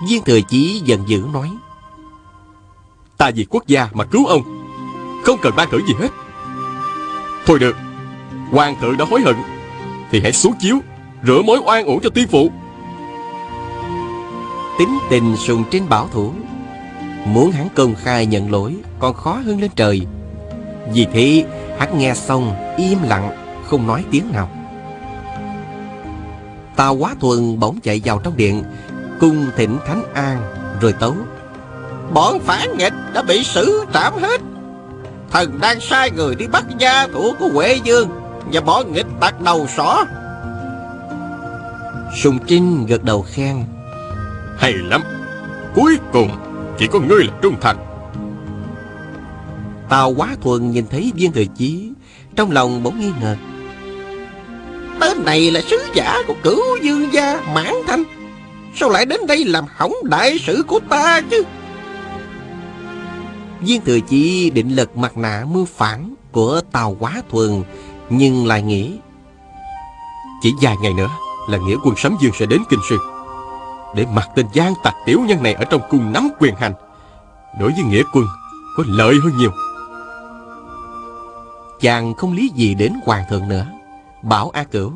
[0.09, 1.51] Viên thừa chí giận dữ nói.
[3.17, 4.41] Ta vì quốc gia mà cứu ông
[5.25, 6.09] Không cần ban cử gì hết.
[7.45, 7.75] Thôi được
[8.51, 9.35] Hoàng thượng đã hối hận
[10.12, 10.79] Thì hãy xuống chiếu
[11.23, 12.49] Rửa mối oan uổng cho tiên phụ.
[14.79, 16.31] Tính tình sùng trinh bảo thủ
[17.25, 20.01] Muốn hắn công khai nhận lỗi Còn khó hơn lên trời.
[20.93, 21.45] Vì thế
[21.79, 23.35] hắn nghe xong Im lặng
[23.65, 24.49] không nói tiếng nào.
[26.75, 28.63] Tào quá thuần bỗng chạy vào trong điện
[29.19, 30.38] Cung thỉnh Thánh An
[30.81, 31.15] Rồi tấu.
[32.13, 34.41] Bọn phản nghịch đã bị xử trảm hết.
[35.31, 38.18] Thần đang sai người đi bắt gia thủ của Huệ Dương
[38.51, 40.05] Và bọn nghịch tặc đầu sỏ.
[42.21, 43.63] Sùng Trinh gật đầu khen.
[44.57, 45.01] Hay lắm.
[45.75, 46.29] Cuối cùng
[46.79, 47.77] chỉ có ngươi là trung thành.
[49.89, 51.91] Tào quá thuần nhìn thấy viên thừa chí
[52.35, 53.35] Trong lòng bỗng nghi ngờ.
[54.99, 58.03] Tên này là sứ giả của cửu dương gia Mãn Thanh.
[58.75, 61.43] Sao lại đến đây làm hỏng đại sự của ta chứ?
[63.62, 67.63] Viên thừa chí định lật mặt nạ mưu phản Của Tào quá thuần
[68.10, 69.00] nhưng lại nghĩ,
[70.41, 71.10] Chỉ vài ngày nữa
[71.50, 72.98] là nghĩa quân sấm dương sẽ đến Kinh Sư,
[73.95, 76.74] Để mặc tên gian tặc tiểu nhân này ở trong cung nắm quyền hành.
[77.60, 78.26] Đối với nghĩa quân,
[78.78, 79.52] có lợi hơn nhiều.
[81.82, 83.65] Chàng không lý gì đến hoàng thượng nữa.
[84.22, 84.91] Bảo A Cửu,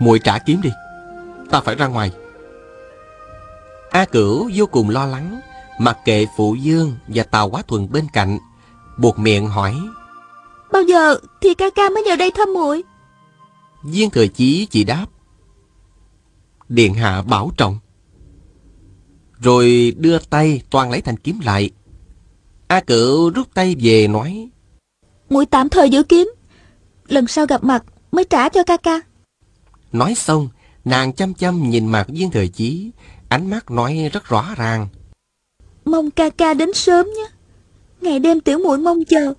[0.00, 0.70] muội trả kiếm đi,
[1.50, 2.12] Ta phải ra ngoài.
[3.90, 5.40] A Cửu vô cùng lo lắng,
[5.78, 8.38] Mặc kệ Phụ Dương và Tào Quá Thuần bên cạnh,
[8.98, 9.76] Buộc miệng hỏi
[10.72, 12.82] Bao giờ thì ca ca mới vào đây thăm muội?
[13.82, 15.06] Viên Thừa Chí chỉ đáp.
[16.68, 17.78] Điện hạ bảo trọng.
[19.40, 21.70] Rồi đưa tay toàn lấy thanh kiếm lại.
[22.68, 24.50] A Cửu rút tay về nói.
[25.30, 26.34] Muội tạm thời giữ kiếm.
[27.08, 29.00] Lần sau gặp mặt mới trả cho ca ca.
[29.92, 30.48] Nói xong
[30.84, 32.90] Nàng chăm chăm nhìn mặt viên thừa chí.
[33.28, 34.88] Ánh mắt nói rất rõ ràng.
[35.84, 37.28] Mong ca ca đến sớm nhé.
[38.00, 39.34] Ngày đêm tiểu muội mong chờ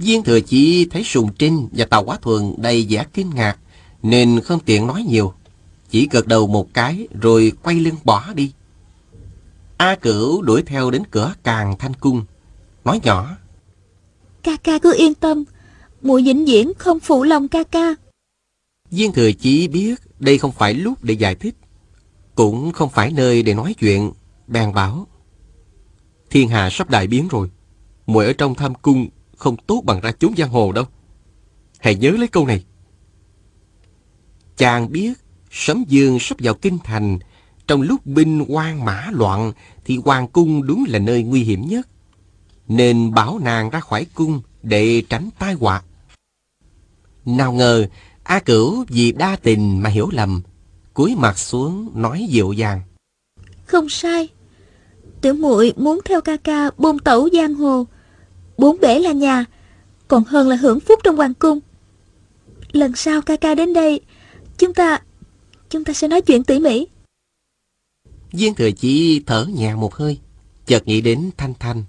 [0.00, 3.56] Viên thừa chí thấy Sùng Trinh và Tàu Quá Thuần đầy vẻ kinh ngạc
[4.02, 5.32] Nên không tiện nói nhiều.
[5.90, 8.52] Chỉ gật đầu một cái rồi quay lưng bỏ đi.
[9.76, 12.24] A Cửu đuổi theo đến cửa càng thanh cung
[12.84, 13.36] Nói nhỏ.
[14.42, 15.44] Ca ca cứ yên tâm
[16.02, 17.94] muội vĩnh viễn không phụ lòng ca ca.
[18.90, 21.54] Viên thừa chí biết đây không phải lúc để giải thích
[22.34, 24.12] Cũng không phải nơi để nói chuyện
[24.46, 25.06] Bèn bảo.
[26.30, 27.50] Thiên hạ sắp đại biến rồi
[28.06, 29.08] muội ở trong thâm cung
[29.40, 30.84] không tốt bằng ra chốn giang hồ đâu.
[31.78, 32.64] Hãy nhớ lấy câu này.
[34.56, 35.12] Chàng biết
[35.50, 37.18] Sấm Dương sắp vào kinh thành,
[37.66, 39.52] Trong lúc binh quan mã loạn
[39.84, 41.88] Thì hoàng cung đúng là nơi nguy hiểm nhất.
[42.68, 45.82] Nên bảo nàng ra khỏi cung Để tránh tai họa.
[47.24, 47.86] Nào ngờ,
[48.22, 50.42] A Cửu vì đa tình mà hiểu lầm,
[50.94, 52.80] cúi mặt xuống nói dịu dàng.
[53.66, 54.28] Không sai.
[55.20, 57.86] Tiểu muội muốn theo ca ca bôn tẩu giang hồ.
[58.60, 59.44] Bốn bể là nhà,
[60.08, 61.60] Còn hơn là hưởng phúc trong hoàng cung.
[62.72, 64.00] Lần sau ca ca đến đây,
[64.58, 65.02] Chúng ta
[65.70, 66.86] Chúng ta sẽ nói chuyện tỉ mỉ.
[68.32, 70.18] Viên thừa chỉ thở nhẹ một hơi,
[70.66, 71.84] Chợt nghĩ đến Thanh Thanh.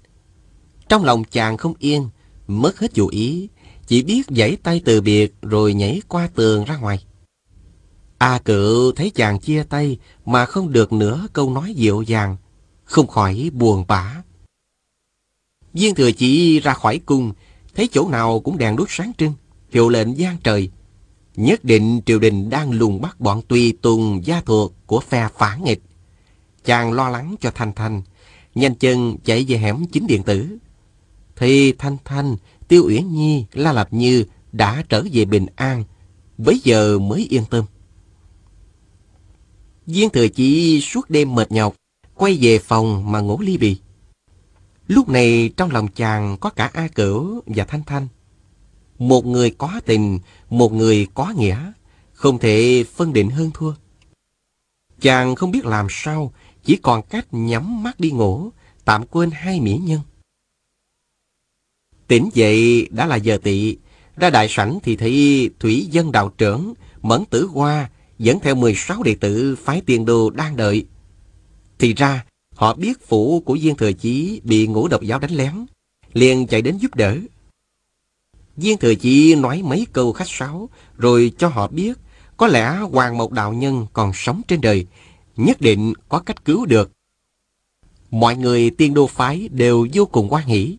[0.88, 2.08] Trong lòng chàng không yên,
[2.46, 3.48] Mất hết chủ ý,
[3.86, 7.04] Chỉ biết giãy tay từ biệt Rồi nhảy qua tường ra ngoài.
[8.18, 12.36] A cự thấy chàng chia tay Mà không được nữa câu nói dịu dàng,
[12.84, 14.22] Không khỏi buồn bã.
[15.74, 17.32] Viên thừa chỉ ra khỏi cung
[17.74, 19.32] Thấy chỗ nào cũng đèn đuốc sáng trưng
[19.72, 20.70] Hiệu lệnh gian trời
[21.36, 25.64] Nhất định triều đình đang lùng bắt bọn tùy tùng gia thuộc của phe phản
[25.64, 25.82] nghịch
[26.64, 28.02] chàng lo lắng cho Thanh Thanh,
[28.54, 30.58] nhanh chân chạy về hẻm chính điện tử.
[31.36, 32.36] Thì Thanh Thanh,
[32.68, 35.84] Tiêu Uyển Nhi, La Lập Như đã trở về bình an,
[36.38, 37.64] bấy giờ mới yên tâm.
[39.86, 41.74] Viên thừa chỉ suốt đêm mệt nhọc,
[42.14, 43.76] quay về phòng mà ngủ ly bì.
[44.86, 48.08] Lúc này trong lòng chàng có cả A Cửu và Thanh Thanh.
[48.98, 50.18] Một người có tình,
[50.50, 51.72] một người có nghĩa,
[52.12, 53.72] không thể phân định hơn thua.
[55.00, 56.32] Chàng không biết làm sao,
[56.64, 58.50] chỉ còn cách nhắm mắt đi ngủ,
[58.84, 60.00] tạm quên hai mỹ nhân.
[62.06, 63.76] Tỉnh dậy đã là giờ tị,
[64.16, 69.02] ra đại sảnh thì thấy Thủy Dân Đạo Trưởng, Mẫn Tử Hoa dẫn theo 16
[69.02, 70.86] đệ tử phái tiền đồ đang đợi.
[71.78, 72.24] Thì ra,
[72.54, 75.66] họ biết phủ của Viên Thừa Chí bị ngũ độc giáo đánh lén,
[76.12, 77.16] liền chạy đến giúp đỡ.
[78.56, 81.98] Viên Thừa Chí nói mấy câu khách sáo, rồi cho họ biết
[82.36, 84.86] có lẽ Hoàng Mộc Đạo Nhân còn sống trên đời,
[85.36, 86.90] nhất định có cách cứu được.
[88.10, 90.76] Mọi người tiên đô phái đều vô cùng quan hỷ.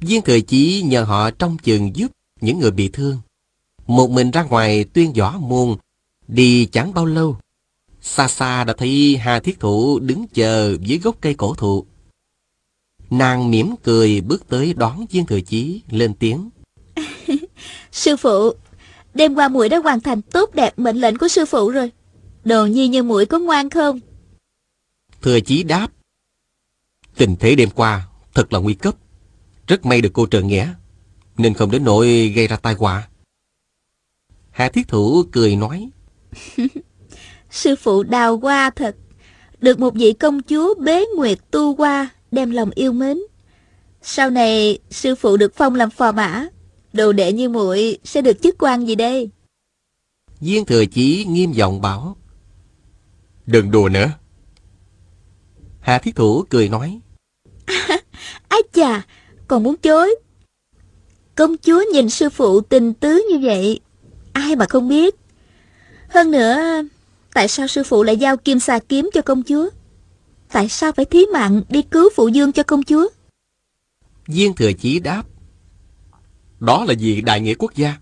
[0.00, 3.18] Viên Thừa Chí nhờ họ trong trường giúp những người bị thương.
[3.86, 5.76] Một mình ra ngoài tuyên võ môn,
[6.28, 7.36] đi chẳng bao lâu.
[8.06, 11.86] Xa xa đã thấy Hà Thiết Thụ đứng chờ dưới gốc cây cổ thụ.
[13.10, 16.50] Nàng mỉm cười bước tới đón Viên Thừa Chí lên tiếng.
[17.92, 18.52] sư phụ,
[19.14, 21.92] đêm qua muội đã hoàn thành tốt đẹp mệnh lệnh của sư phụ rồi.
[22.44, 24.00] Đồ nhi như muội có ngoan không?
[25.22, 25.88] Thừa Chí đáp.
[27.16, 28.96] Tình thế đêm qua thật là nguy cấp.
[29.66, 30.74] Rất may được cô trợ nghĩa,
[31.36, 33.08] nên không đến nỗi gây ra tai họa.
[34.50, 35.90] Hạ Thiết Thủ cười nói.
[37.56, 38.96] Sư phụ đào hoa thật.
[39.58, 43.18] Được một vị công chúa bế nguyệt tu hoa, đem lòng yêu mến.
[44.02, 46.46] Sau này, sư phụ được phong làm phò mã.
[46.92, 49.30] Đồ đệ như muội sẽ được chức quan gì đây?
[50.40, 52.16] Viên thừa chí nghiêm giọng bảo.
[53.46, 54.10] Đừng đùa nữa.
[55.80, 57.00] Hạ Thiết Thủ cười nói.
[58.48, 59.06] Ái chà,
[59.48, 60.16] còn muốn chối.
[61.34, 63.80] Công chúa nhìn sư phụ tình tứ như vậy,
[64.32, 65.14] ai mà không biết.
[66.08, 66.82] Hơn nữa,
[67.36, 69.68] tại sao sư phụ lại giao kim xà kiếm cho công chúa?
[70.52, 73.08] Tại sao phải thí mạng đi cứu phụ dương cho công chúa?
[74.26, 75.22] Viên thừa chí đáp.
[76.60, 77.94] Đó là vì đại nghĩa quốc gia.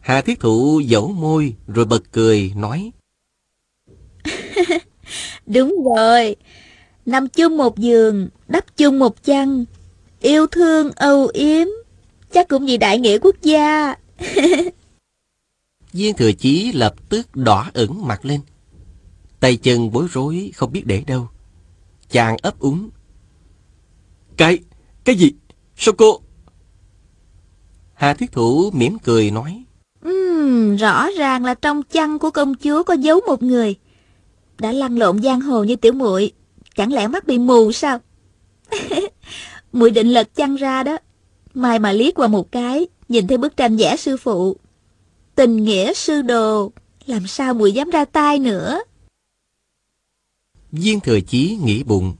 [0.00, 2.90] Hà thiết thụ dẫu môi rồi bật cười nói.
[5.46, 6.36] Đúng rồi.
[7.06, 9.64] Nằm chung một giường, đắp chung một chăn,
[10.20, 11.66] yêu thương âu yếm,
[12.32, 13.94] chắc cũng vì đại nghĩa quốc gia.
[15.92, 18.40] Viên thừa chí lập tức đỏ ửng mặt lên.
[19.44, 21.28] Tay chân bối rối không biết để đâu.
[22.10, 22.90] Chàng ấp úng.
[24.36, 24.58] Cái,
[25.04, 25.32] cái gì?
[25.76, 26.20] Sao cô?
[27.94, 29.64] Hà thuyết Thủ mỉm cười nói.
[30.08, 33.74] Uhm, rõ ràng là trong chăn của công chúa có giấu một người.
[34.58, 36.32] Đã lăn lộn giang hồ như tiểu muội
[36.74, 37.98] Chẳng lẽ mắt bị mù sao?
[39.72, 40.98] muội định lật chăn ra đó.
[41.54, 44.56] Mai mà liếc qua một cái, nhìn thấy bức tranh vẽ sư phụ.
[45.34, 46.72] Tình nghĩa sư đồ,
[47.06, 48.80] làm sao muội dám ra tay nữa?
[50.76, 52.14] Viên thừa chí nghĩ bụng.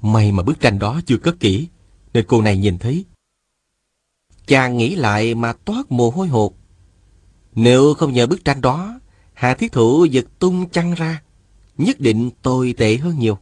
[0.00, 1.68] May mà bức tranh đó chưa cất kỹ,
[2.12, 3.04] nên cô này nhìn thấy.
[4.46, 6.54] Chàng nghĩ lại mà toát mồ hôi hột.
[7.54, 9.00] Nếu không nhờ bức tranh đó,
[9.34, 11.22] Hạ Thiết Thủ giật tung chăn ra,
[11.78, 13.38] nhất định tồi tệ hơn nhiều.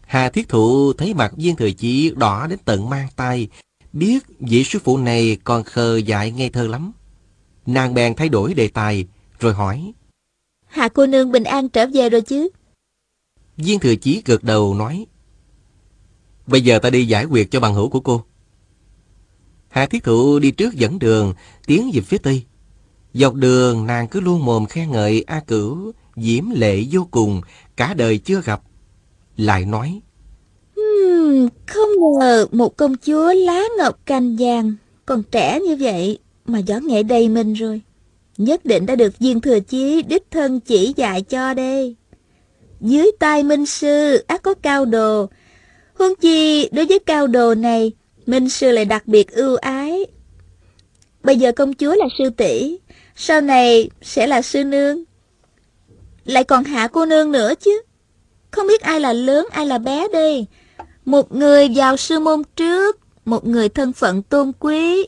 [0.00, 3.48] Hà Thiết Thụ thấy mặt viên thừa chí đỏ đến tận mang tay,
[3.92, 6.92] biết vị sư phụ này còn khờ dại ngây thơ lắm.
[7.66, 9.06] Nàng bèn thay đổi đề tài,
[9.40, 9.92] rồi hỏi.
[10.68, 12.48] Hà cô nương bình an trở về rồi chứ?
[13.56, 15.06] Viên thừa chí gật đầu nói.
[16.46, 18.24] Bây giờ ta đi giải quyết cho bằng hữu của cô.
[19.68, 21.34] Hà Thiết Thụ đi trước dẫn đường,
[21.66, 22.42] tiến về phía tây.
[23.14, 27.40] Dọc đường nàng cứ luôn mồm khen ngợi A Cửu, diễm lệ vô cùng,
[27.76, 28.62] cả đời chưa gặp
[29.36, 30.00] lại nói.
[30.76, 31.88] Hmm, không
[32.20, 34.74] ngờ một công chúa lá ngọc cành vàng,
[35.06, 37.80] còn trẻ như vậy mà võ nghệ đầy mình rồi.
[38.38, 41.96] Nhất định đã được viên thừa chí đích thân chỉ dạy cho đây.
[42.80, 45.26] Dưới tay minh sư ác có cao đồ.
[45.94, 47.92] Huống chi đối với cao đồ này,
[48.26, 50.06] minh sư lại đặc biệt ưu ái.
[51.22, 52.78] Bây giờ công chúa là sư tỷ,
[53.16, 55.04] sau này sẽ là sư nương.
[56.24, 57.82] Lại còn hạ cô nương nữa chứ.
[58.50, 60.46] Không biết ai là lớn ai là bé đây.
[61.04, 65.06] Một người vào sư môn trước, một người thân phận tôn quý.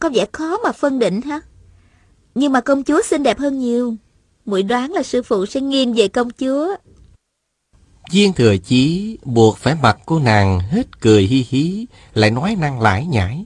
[0.00, 1.40] Có vẻ khó mà phân định ha.
[2.34, 3.96] Nhưng mà công chúa xinh đẹp hơn nhiều.
[4.44, 6.76] Muội đoán là sư phụ sẽ nghiêng về công chúa.
[8.10, 12.80] Viên thừa chí buộc phải mặt cô nàng hết cười hi hí, lại nói năng
[12.80, 13.44] lải nhải.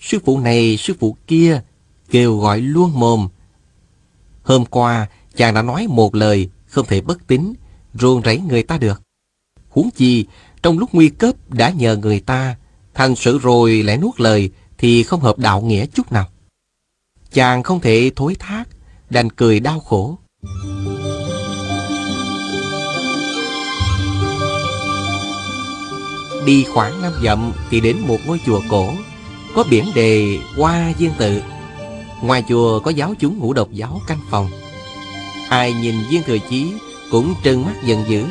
[0.00, 1.62] Sư phụ này, sư phụ kia,
[2.10, 3.28] kêu gọi luôn mồm.
[4.42, 7.52] Hôm qua, chàng đã nói một lời, không thể bất tín,
[7.94, 9.02] ruồng rẫy người ta được.
[9.68, 10.26] Huống chi,
[10.62, 12.56] trong lúc nguy cấp đã nhờ người ta,
[12.94, 16.28] thành sự rồi lại nuốt lời thì không hợp đạo nghĩa chút nào.
[17.34, 18.64] Chàng không thể thối thác,
[19.10, 20.18] đành cười đau khổ.
[26.46, 28.92] Đi khoảng năm dặm thì đến một ngôi chùa cổ,
[29.54, 31.42] có biển đề Hoa Diên Tự.
[32.22, 34.50] Ngoài chùa có giáo chúng ngũ độc giáo canh phòng.
[35.48, 36.72] Ai nhìn Viên Thừa Chí
[37.10, 38.24] cũng trừng mắt giận dữ,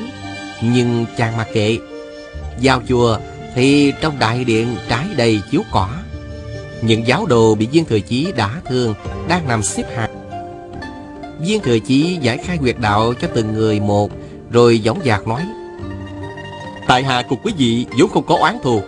[0.62, 1.78] nhưng chàng mặc kệ.
[2.62, 3.20] Vào chùa
[3.56, 5.89] thì trong đại điện trái đầy chiếu cỏ.
[6.86, 8.93] Những giáo đồ bị Viên Thừa Chí đã thương
[9.27, 10.11] đang nằm xếp hàng.
[11.39, 14.11] Viên Thừa Chí giải khai quyệt đạo cho từng người một,
[14.51, 15.43] rồi dõng dạc nói.
[16.88, 18.81] Tại hạ cùng quý vị vốn không có oán thù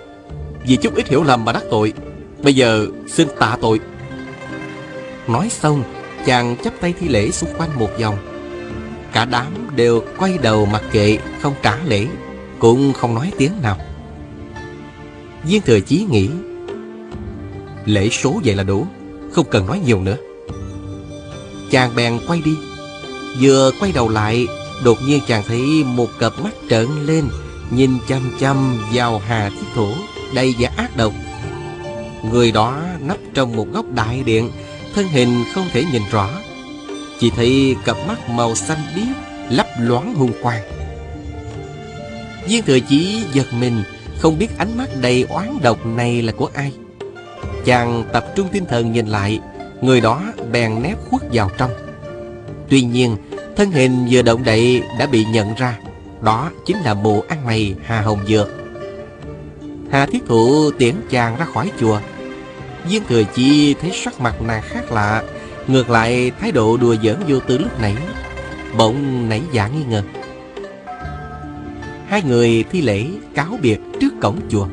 [0.68, 1.94] Vì chút ít hiểu lầm mà đắc tội
[2.44, 3.80] Bây giờ xin tạ tội
[5.28, 5.84] Nói xong
[6.26, 8.18] Chàng chắp tay thi lễ xung quanh một vòng
[9.14, 12.08] Cả đám đều quay đầu mặc kệ Không trả lễ
[12.60, 13.78] Cũng không nói tiếng nào
[15.44, 16.30] Viên thừa chí nghĩ
[17.86, 18.88] Lễ số vậy là đủ.
[19.32, 20.18] Không cần nói nhiều nữa.
[21.72, 22.56] Chàng bèn quay đi.
[23.42, 24.48] Vừa quay đầu lại,
[24.84, 27.26] Đột nhiên chàng thấy một cặp mắt trợn lên,
[27.70, 29.94] Nhìn chăm chăm vào Hà Thiết Thủ,
[30.34, 31.14] Đầy vẻ ác độc.
[32.32, 34.52] Người đó nấp trong một góc đại điện,
[34.96, 36.30] Thân hình không thể nhìn rõ.
[37.20, 39.16] Chỉ thấy cặp mắt màu xanh biếc
[39.50, 40.64] Lấp loáng hung quang.
[42.48, 43.84] Viên thừa chí giật mình,
[44.20, 46.72] Không biết ánh mắt đầy oán độc này là của ai.
[47.66, 49.40] Chàng tập trung tinh thần nhìn lại,
[49.82, 50.22] Người đó
[50.52, 51.72] bèn nép khuất vào trong.
[52.70, 53.18] Tuy nhiên,
[53.56, 55.78] Thân hình vừa động đậy đã bị nhận ra,
[56.22, 58.50] đó chính là mụ ăn mày Hà Hồng Dược.
[59.92, 62.00] Hà Thiết Thụ tiễn chàng ra khỏi chùa.
[62.90, 65.24] Viên Thừa Chi thấy sắc mặt nàng khác lạ,
[65.68, 67.96] Ngược lại thái độ đùa giỡn vô tư lúc nãy,
[68.78, 70.04] Bỗng nảy dạ nghi ngờ.
[72.08, 74.68] Hai người thi lễ cáo biệt trước cổng chùa.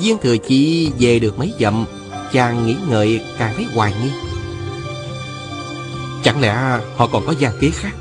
[0.00, 1.84] Viên Thừa Chi về được mấy dặm,
[2.32, 4.10] Chàng nghĩ ngợi càng thấy hoài nghi.
[6.22, 7.92] Chẳng lẽ họ còn có gian kế khác?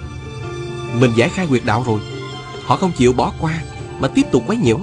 [1.00, 2.00] Mình giải khai quyệt đạo rồi,
[2.66, 3.54] Họ không chịu bỏ qua
[4.00, 4.80] Mà tiếp tục quấy nhiễu.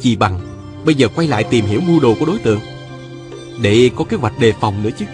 [0.00, 0.40] Chỉ bằng,
[0.84, 2.60] Bây giờ quay lại tìm hiểu mưu đồ của đối tượng,
[3.60, 5.04] Để có kế hoạch đề phòng nữa chứ.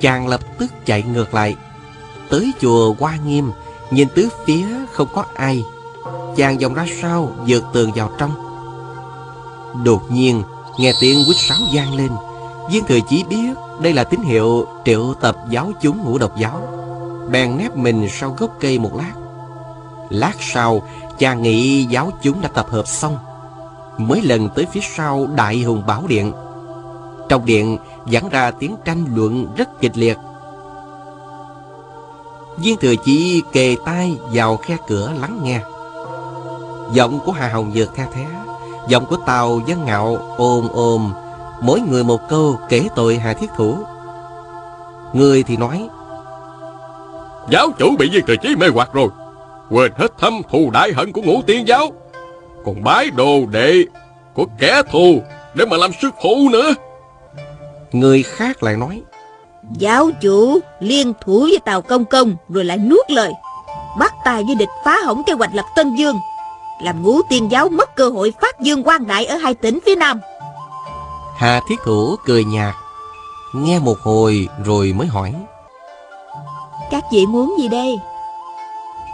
[0.00, 1.56] Chàng lập tức chạy ngược lại,
[2.28, 3.50] Tới chùa Hoa Nghiêm,
[3.90, 5.62] Nhìn tứ phía không có ai.
[6.36, 8.43] Chàng vòng ra sau Dược tường vào trong.
[9.84, 10.42] Đột nhiên
[10.78, 12.10] Nghe tiếng quýt sáo vang lên
[12.70, 16.60] Viên thừa chỉ biết Đây là tín hiệu triệu tập giáo chúng ngũ độc giáo
[17.30, 19.12] bèn nép mình sau gốc cây một lát.
[20.10, 20.82] Lát sau,
[21.18, 23.18] chàng nghĩ giáo chúng đã tập hợp xong.
[23.98, 26.32] Mới lần tới phía sau Đại Hùng Bảo Điện.
[27.28, 30.18] Trong điện dẫn ra tiếng tranh luận rất kịch liệt.
[32.56, 35.60] Viên thừa chỉ kề tai vào khe cửa lắng nghe.
[36.92, 38.26] Giọng của Hà Hồng Dược the thế,
[38.88, 41.12] giọng của Tàu Dân Ngạo ôm ôm,
[41.60, 43.76] mỗi người một câu kể tội Hà Thiết Thủ.
[45.12, 45.88] Người thì nói
[47.50, 49.08] Giáo chủ bị viên thừa chí mê hoặc rồi
[49.70, 51.92] Quên hết thâm thù đại hận của ngũ tiên giáo.
[52.64, 53.84] Còn bái đồ đệ
[54.34, 55.22] Của kẻ thù
[55.54, 56.74] Để mà làm sư phụ nữa.
[57.92, 59.02] Người khác lại nói
[59.78, 63.32] Giáo chủ liên thủ với Tàu Công Công Rồi lại nuốt lời
[63.98, 66.16] Bắt tay với địch phá hỏng kế hoạch lập Tân Dương
[66.84, 69.94] Làm ngũ tiên giáo mất cơ hội phát dương quan đại Ở hai tỉnh phía
[69.94, 70.20] Nam.
[71.36, 72.74] Hà Thiết Thủ cười nhạt
[73.54, 75.34] Nghe một hồi rồi mới hỏi.
[76.90, 77.96] Các vị muốn gì đây?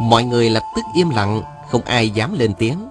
[0.00, 2.88] Mọi người lập tức im lặng Không ai dám lên tiếng.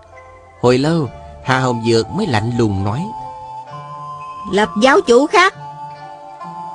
[0.62, 1.10] Hồi lâu
[1.44, 3.02] Hà Hồng Dược mới lạnh lùng nói.
[4.52, 5.54] Lập giáo chủ khác.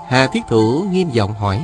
[0.09, 1.61] Hà Thiết Thủ nghiêm giọng hỏi.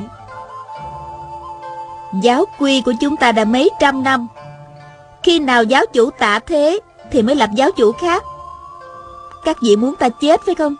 [2.23, 4.29] Giáo quy của chúng ta đã mấy trăm năm
[5.23, 8.23] Khi nào giáo chủ tạ thế Thì mới lập giáo chủ khác
[9.45, 10.77] Các vị muốn ta chết phải không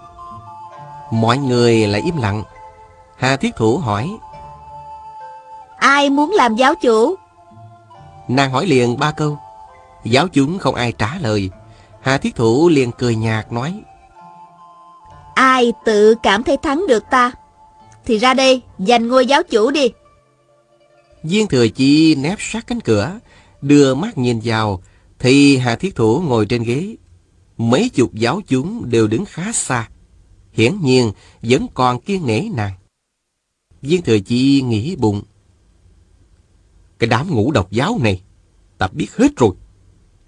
[1.11, 2.43] Mọi người lại im lặng
[3.17, 4.11] Hà Thiết Thủ hỏi
[5.81, 7.17] Ai muốn làm giáo chủ?
[8.29, 9.39] Nàng hỏi liền ba câu.
[10.05, 11.51] Giáo chúng không ai trả lời.
[12.01, 13.83] Hà Thiết Thủ liền cười nhạt nói.
[15.35, 17.33] Ai tự cảm thấy thắng được ta?
[18.05, 19.93] Thì ra đây, giành ngôi giáo chủ đi.
[21.23, 23.11] Viên thừa chi nép sát cánh cửa,
[23.63, 24.83] đưa mắt nhìn vào,
[25.19, 26.97] thì Hà Thiết Thủ ngồi trên ghế.
[27.59, 29.89] Mấy chục giáo chúng đều đứng khá xa.
[30.53, 32.75] Hiển nhiên vẫn còn kiên nể nàng.
[33.83, 35.23] Viên thừa chi nghĩ bụng.
[36.99, 38.23] Cái đám ngũ độc giáo này,
[38.79, 39.51] ta biết hết rồi.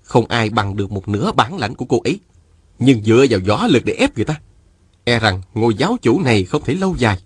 [0.03, 2.21] Không ai bằng được một nửa bản lãnh của cô ấy.
[2.79, 4.41] Nhưng dựa vào gió lực để ép người ta.
[5.05, 7.19] E rằng ngôi giáo chủ này không thể lâu dài.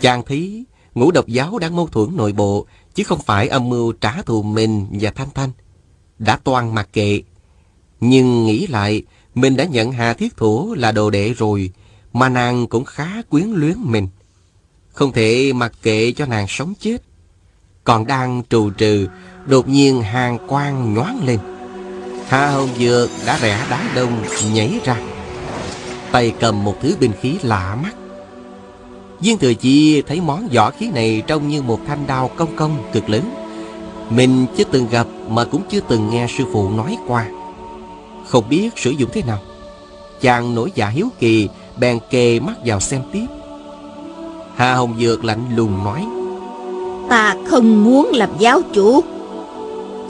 [0.00, 2.66] Chàng thấy ngũ độc giáo đang mâu thuẫn nội bộ,
[2.96, 5.50] chứ không phải âm mưu trả thù mình và Thanh Thanh.
[6.18, 7.22] Đã toàn mặc kệ.
[8.00, 9.02] Nhưng nghĩ lại,
[9.34, 11.70] mình đã nhận Hà Thiết Thủ là đồ đệ rồi,
[12.12, 14.08] mà nàng cũng khá quyến luyến mình.
[14.92, 17.02] Không thể mặc kệ cho nàng sống chết.
[17.84, 19.08] Còn đang trù trừ,
[19.46, 21.38] đột nhiên hàng quang nhoáng lên.
[22.28, 24.22] Hà Hồng Dược đã rẽ đá đông
[24.52, 25.00] nhảy ra.
[26.12, 27.94] Tay cầm một thứ binh khí lạ mắt.
[29.20, 32.76] Viên Thừa Chi thấy món vỏ khí này trông như một thanh đao công công
[32.92, 33.22] cực lớn.
[34.10, 37.26] Mình chưa từng gặp mà cũng chưa từng nghe sư phụ nói qua.
[38.26, 39.38] Không biết sử dụng thế nào.
[40.20, 41.48] Chàng nổi dạ hiếu kỳ,
[41.78, 43.26] bèn kề mắt vào xem tiếp.
[44.54, 46.06] Hà Hồng Dược lạnh lùng nói.
[47.08, 49.00] Ta không muốn làm giáo chủ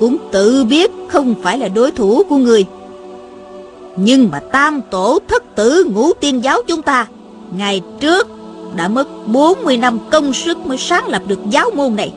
[0.01, 2.67] Cũng tự biết không phải là đối thủ của người
[3.97, 7.07] Nhưng mà tam tổ thất tử ngũ tiên giáo chúng ta
[7.57, 8.29] Ngày trước
[8.75, 12.13] đã mất 40 năm công sức mới sáng lập được giáo môn này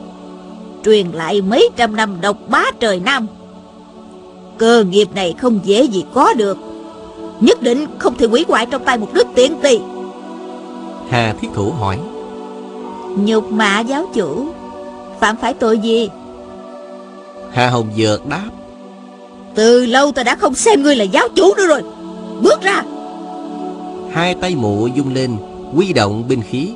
[0.84, 3.26] Truyền lại mấy trăm năm độc bá trời Nam.
[4.58, 6.58] Cơ nghiệp này không dễ gì có được
[7.40, 9.80] Nhất định không thể quỷ hoại trong tay một đứa tiện tỳ.
[11.10, 11.98] Hà Thiết Thủ hỏi.
[13.16, 14.46] Nhục mạ giáo chủ
[15.20, 16.08] Phạm phải tội gì?
[17.52, 18.48] Hà Hồng Dược đáp.
[19.54, 21.82] Từ lâu ta đã không xem ngươi là giáo chủ nữa rồi.
[22.42, 22.82] Bước ra.
[24.12, 25.36] Hai tay mụ dung lên
[25.74, 26.72] Quy động binh khí.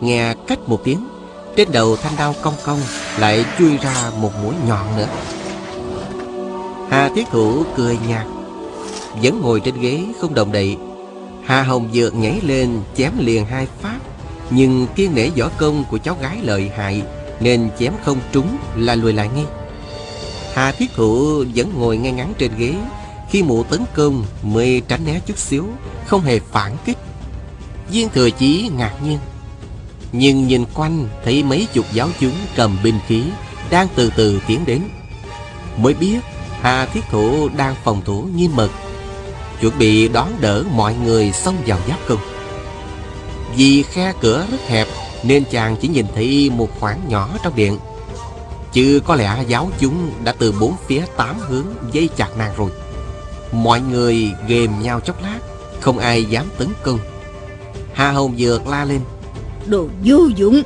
[0.00, 1.08] Nghe cách một tiếng,
[1.56, 2.80] Trên đầu thanh đao cong cong
[3.18, 5.08] Lại chui ra một mũi nhọn nữa.
[6.90, 8.26] Hà Thiết Thủ cười nhạt,
[9.22, 10.76] Vẫn ngồi trên ghế không động đậy.
[11.44, 13.98] Hà Hồng Dược nhảy lên chém liền hai phát,
[14.50, 17.02] Nhưng kiên nể võ công của cháu gái lợi hại
[17.40, 19.46] Nên chém không trúng là lùi lại ngay.
[20.54, 22.74] Hà Thiết Thụ vẫn ngồi ngay ngắn trên ghế,
[23.30, 25.64] Khi mụ tấn công mới tránh né chút xíu,
[26.06, 26.96] Không hề phản kích.
[27.90, 29.18] Viên thừa chí ngạc nhiên.
[30.12, 33.22] Nhưng nhìn quanh thấy mấy chục giáo chúng cầm binh khí
[33.70, 34.82] Đang từ từ tiến đến.
[35.76, 36.18] Mới biết
[36.60, 38.70] Hà Thiết thủ đang phòng thủ nghiêm mật
[39.60, 42.18] Chuẩn bị đón đỡ mọi người xông vào giáp công
[43.56, 44.88] Vì khe cửa rất hẹp
[45.22, 47.78] Nên chàng chỉ nhìn thấy một khoảng nhỏ trong điện.
[48.72, 52.70] Chứ có lẽ giáo chúng đã từ bốn phía tám hướng dây chặt nàng rồi.
[53.52, 55.38] Mọi người ghềm nhau chốc lát,
[55.80, 56.98] Không ai dám tấn công.
[57.94, 59.00] Hà Hồng Dược la lên.
[59.66, 60.62] Đồ vô dụng.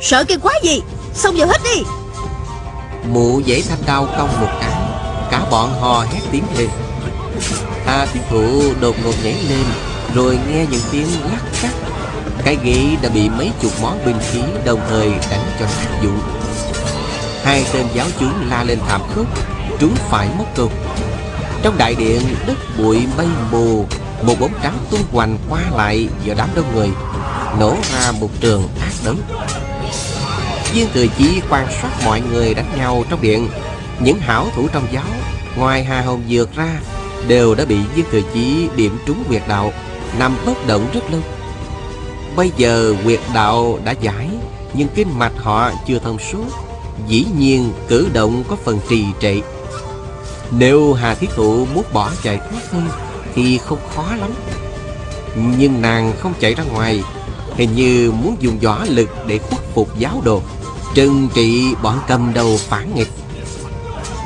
[0.00, 0.82] Sợ cái quá gì?
[1.14, 1.82] Xông vào hết đi.
[3.12, 4.72] Mụ dãy thanh đao cong một cái
[5.30, 6.68] Cả bọn hò hét tiếng lên.
[7.86, 9.64] Hà Thiết Thụ đột ngột nhảy lên
[10.14, 11.72] Rồi nghe những tiếng lắc cắt.
[12.44, 16.18] Cái ghế đã bị mấy chục món binh khí Đồng thời đánh cho nát vụn
[17.42, 19.26] Hai tên giáo chúng la lên thảm khốc
[19.78, 20.70] Trúng phải mất câu
[21.62, 23.86] Trong đại điện đất bụi mây mù
[24.22, 26.90] một bóng trắng tung hoành qua lại giữa đám đông người,
[27.60, 29.16] Nổ ra một trường ác đấm.
[30.72, 33.48] Viên thừa chí quan sát mọi người đánh nhau trong điện.
[34.00, 35.04] Những hảo thủ trong giáo,
[35.56, 36.80] Ngoài Hà Hồng Dược ra,
[37.28, 39.72] Đều đã bị viên thừa chí điểm trúng quyệt đạo,
[40.18, 41.20] Nằm bất động rất lâu.
[42.36, 44.28] Bây giờ quyệt đạo đã giải,
[44.74, 46.44] Nhưng kinh mạch họ chưa thông suốt
[47.08, 49.40] Dĩ nhiên cử động có phần trì trệ.
[50.50, 52.88] Nếu Hà Thiết Thụ muốn bỏ chạy thoát thân
[53.36, 54.30] thì không khó lắm
[55.58, 57.02] Nhưng nàng không chạy ra ngoài
[57.54, 60.42] Hình như muốn dùng võ lực để khuất phục giáo đồ
[60.94, 63.10] Trừng trị bọn cầm đầu phản nghịch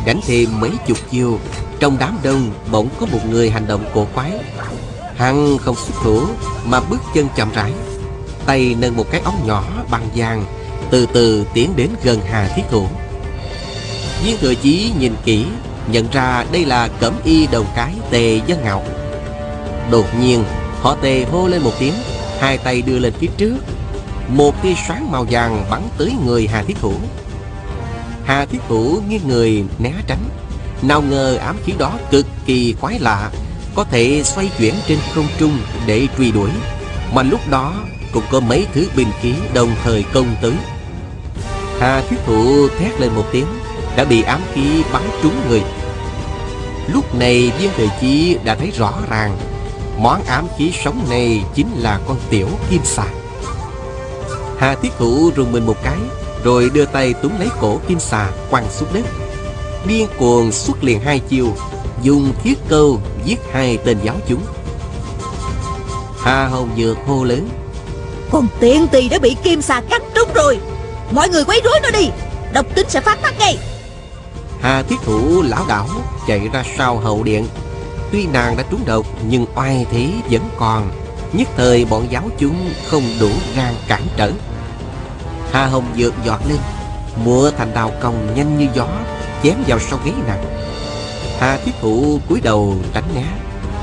[0.06, 1.38] Đánh thêm mấy chục chiêu
[1.80, 4.32] Trong đám đông bỗng có một người hành động cổ quái
[5.16, 6.20] Hắn không xuất thủ
[6.64, 7.72] Mà bước chân chậm rãi
[8.46, 10.44] Tay nâng một cái ống nhỏ bằng vàng
[10.90, 12.86] từ từ tiến đến gần Hà Thiết Thủ.
[14.24, 15.44] Viên thừa chí nhìn kỹ,
[15.92, 18.82] nhận ra đây là cẩm y đồng cái tề dân ngạo.
[19.90, 20.44] Đột nhiên,
[20.80, 21.94] họ tề hô lên một tiếng,
[22.40, 23.56] hai tay đưa lên phía trước.
[24.28, 26.94] Một tia sáng màu vàng bắn tới người Hà Thiết Thủ.
[28.24, 30.24] Hà Thiết Thủ nghiêng người né tránh.
[30.82, 33.30] Nào ngờ ám khí đó cực kỳ quái lạ,
[33.74, 36.50] có thể xoay chuyển trên không trung để truy đuổi.
[37.14, 37.74] Mà lúc đó
[38.12, 40.52] cũng có mấy thứ binh khí đồng thời công tới.
[41.80, 43.46] Hà thiết thủ thét lên một tiếng
[43.96, 45.62] Đã bị ám khí bắn trúng người
[46.92, 49.36] Lúc này viên thời chí đã thấy rõ ràng
[50.02, 53.04] Món ám khí sống này chính là con tiểu kim xà.
[54.58, 55.98] Hà thiết thụ rùng mình một cái
[56.44, 59.02] Rồi đưa tay túm lấy cổ kim xà quăng xuống đất.
[59.86, 61.46] Điên cuồng xuất liền hai chiêu
[62.02, 64.42] Dùng thiết câu giết hai tên giáo chúng.
[66.20, 67.48] Hà Hồng Dược hô lớn
[68.30, 70.58] Con tiện tỳ đã bị kim xà cắt trúng rồi.
[71.10, 72.10] Mọi người quấy rối nó đi
[72.52, 73.58] Độc tính sẽ phát tác ngay.
[74.60, 75.88] Hà thiết thủ lão đảo
[76.26, 77.46] chạy ra sau hậu điện
[78.12, 80.90] Tuy nàng đã trúng độc, nhưng oai thế vẫn còn.
[81.32, 84.32] Nhất thời bọn giáo chúng không đủ gan cản trở.
[85.52, 86.58] Hà hồng dược giọt lên.
[87.24, 88.88] Múa thành đào còng nhanh như gió,
[89.42, 90.44] Chém vào sau gáy nàng.
[91.38, 93.24] Hà thiết thủ cúi đầu tránh né,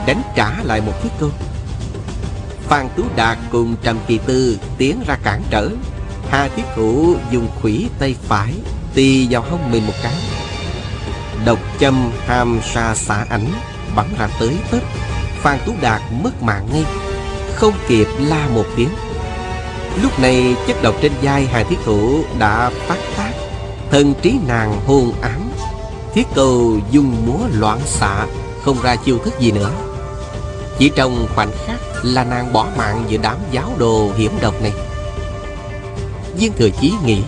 [0.06, 1.30] Đánh trả lại một thiết câu
[2.68, 5.70] Phan Tú Đạt cùng Trầm Kỳ Tư tiến ra cản trở.
[6.30, 8.54] Hà thiết thủ dùng khủy tay phải
[8.94, 10.14] Tì vào hông mình một cái.
[11.46, 13.48] Độc châm ham sa xả ảnh
[13.98, 14.80] Bắn ra tới tấp.
[15.42, 16.86] Phan Tú Đạt mất mạng ngay,
[17.56, 18.90] Không kịp la một tiếng.
[20.02, 23.32] Lúc này chất độc trên vai hàng Thiết Thủ đã phát tác.
[23.92, 25.52] Thần trí nàng hôn ám,
[26.14, 28.26] Thiết cầu dung múa loạn xạ,
[28.64, 29.72] Không ra chiêu thức gì nữa.
[30.80, 34.74] Chỉ trong khoảnh khắc là nàng bỏ mạng giữa đám giáo đồ hiểm độc này.
[36.38, 37.22] Viên Thừa Chí nghĩ,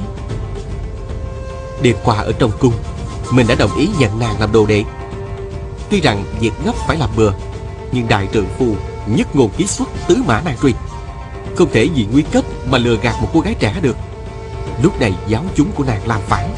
[1.82, 2.74] Đêm qua ở trong cung,
[3.32, 4.84] Mình đã đồng ý nhận nàng làm đồ đệ.
[5.90, 7.32] Tuy rằng việc gấp phải làm bừa,
[7.92, 8.76] Nhưng đại trượng phu
[9.08, 10.74] nhất ngôn ký xuất tứ mã nan truy
[11.56, 13.98] Không thể vì nguy cấp mà lừa gạt một cô gái trẻ được.
[14.84, 16.50] Lúc này giáo chúng của nàng làm phản.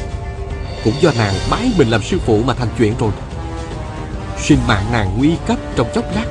[0.84, 3.12] Cũng do nàng bái mình làm sư phụ mà thành chuyện rồi.
[4.42, 6.26] Sinh mạng nàng nguy cấp trong chốc lát.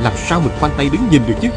[0.00, 1.48] Làm sao mình khoanh tay đứng nhìn được chứ?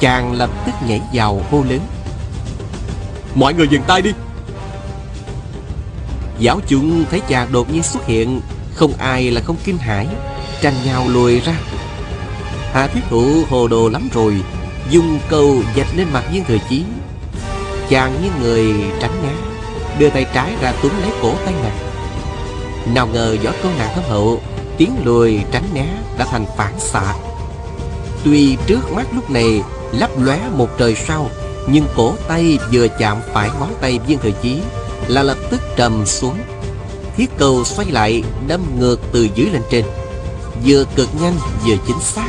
[0.00, 1.80] Chàng lập tức nhảy vào hô lớn.
[3.34, 4.12] Mọi người dừng tay đi.
[6.42, 8.40] Giáo chúng thấy chàng đột nhiên xuất hiện,
[8.74, 10.06] Không ai là không kinh hãi,
[10.60, 11.52] Tranh nhau lùi ra.
[12.72, 14.34] Hà thiết thủ hồ đồ lắm rồi,
[14.90, 16.84] Dùng câu dạch lên mặt viên thừa chí.
[17.88, 19.32] Chàng như người tránh né
[19.98, 21.78] Đưa tay trái ra túm lấy cổ tay nàng.
[22.94, 24.40] Nào ngờ võ công nàng thâm hậu,
[24.78, 25.86] tiếng lùi tránh né
[26.18, 27.14] đã thành phản xạ.
[28.24, 29.62] Tuy trước mắt lúc này
[29.92, 31.30] lấp lóe một trời sau
[31.66, 34.60] Nhưng cổ tay vừa chạm phải ngón tay viên thừa chí
[35.08, 36.38] là lập tức trầm xuống.
[37.16, 39.84] Thiết cầu xoay lại, đâm ngược từ dưới lên trên.
[40.66, 41.34] Vừa cực nhanh,
[41.66, 42.28] vừa chính xác.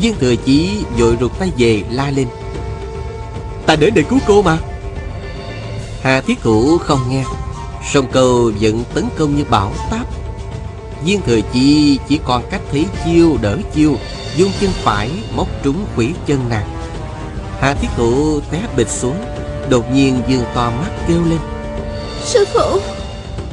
[0.00, 2.28] Viên thừa chí vội rụt tay về, la lên.
[3.66, 4.58] Ta đến để cứu cô mà.
[6.02, 7.24] Hà thiết thủ không nghe.
[7.92, 10.06] Sông cầu vẫn tấn công như bão táp.
[11.04, 13.96] Viên thừa chi chỉ còn cách thấy chiêu, đỡ chiêu
[14.36, 16.68] Dung chân phải móc trúng quỷ chân nàng.
[17.60, 19.16] Hà thiết thủ té bịch xuống.
[19.70, 21.38] Đột nhiên dương to mắt kêu lên.
[22.24, 22.80] Sư phụ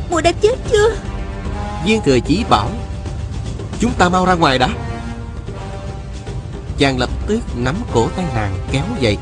[0.10, 0.96] Mùi đã chết chưa?
[1.86, 2.70] Viên thừa chí bảo
[3.80, 4.70] Chúng ta mau ra ngoài đã.
[6.78, 9.18] Chàng lập tức nắm cổ tay nàng kéo dậy.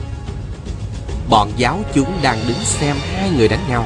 [1.29, 3.85] Bọn giáo chúng đang đứng xem hai người đánh nhau.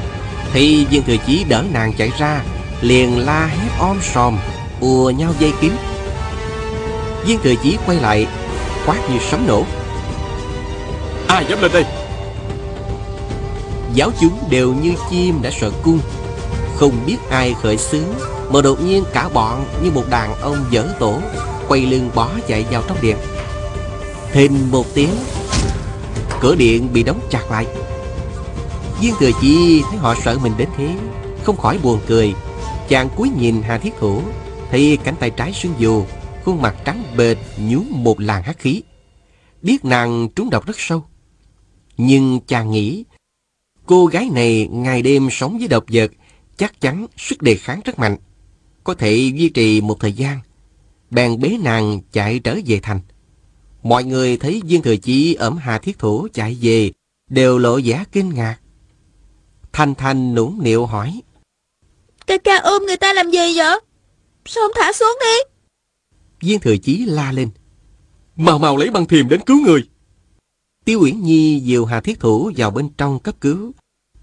[0.52, 2.42] Thì viên thừa chí đỡ nàng chạy ra
[2.80, 4.38] Liền la hét om sòm
[4.80, 5.72] ùa nhau dây kín.
[7.24, 8.26] Viên thừa chí quay lại
[8.86, 9.64] quát như sấm nổ.
[11.28, 11.84] Ai dám lên đây
[13.94, 16.00] giáo chúng đều như chim đã sợ cung.
[16.76, 18.08] Không biết ai khởi xướng,
[18.52, 21.20] mà đột nhiên cả bọn như một đàn ông dở tổ,
[21.68, 23.16] quay lưng bó chạy vào trong điện.
[24.32, 25.10] Thêm một tiếng,
[26.40, 27.66] cửa điện bị đóng chặt lại.
[29.00, 30.94] Viên thừa chi thấy họ sợ mình đến thế,
[31.44, 32.34] không khỏi buồn cười.
[32.88, 34.22] Chàng cúi nhìn hà thiết thủ
[34.70, 36.04] thấy cánh tay trái sưng dù,
[36.44, 38.82] khuôn mặt trắng bệch nhú một làn hắc khí.
[39.62, 41.04] Biết nàng trúng độc rất sâu.
[41.96, 43.04] Nhưng chàng nghĩ
[43.90, 46.10] cô gái này ngày đêm sống với độc vật
[46.56, 48.16] chắc chắn sức đề kháng rất mạnh
[48.84, 50.38] có thể duy trì một thời gian.
[51.10, 53.00] Bèn bế nàng chạy trở về thành.
[53.82, 56.92] Mọi người thấy viên thừa chí ẩm hà thiết thủ chạy về
[57.30, 58.56] đều lộ vẻ kinh ngạc.
[59.72, 61.22] Thanh thanh nũng nịu hỏi
[62.26, 63.80] Ca ca ôm người ta làm gì vậy?
[64.44, 65.36] Sao không thả xuống đi?
[66.48, 67.50] Viên thừa chí la lên
[68.36, 69.88] Mau mau lấy băng thiềm đến cứu người.
[70.84, 73.72] Tiêu uyển nhi dìu hà thiết thủ vào bên trong cấp cứu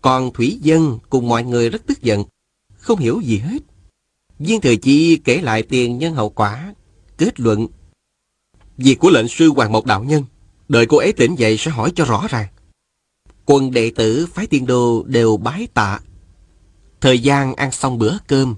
[0.07, 2.23] còn thủy dân cùng mọi người rất tức giận
[2.77, 3.63] không hiểu gì hết.
[4.39, 6.73] Viên thừa chí kể lại tiền nhân hậu quả
[7.17, 7.67] kết luận
[8.77, 10.23] việc của lệnh sư hoàng mộc đạo nhân
[10.69, 12.47] đợi cô ấy tỉnh dậy sẽ hỏi cho rõ ràng.
[13.45, 15.99] Quân đệ tử phái tiên đô đều bái tạ.
[17.01, 18.55] Thời gian ăn xong bữa cơm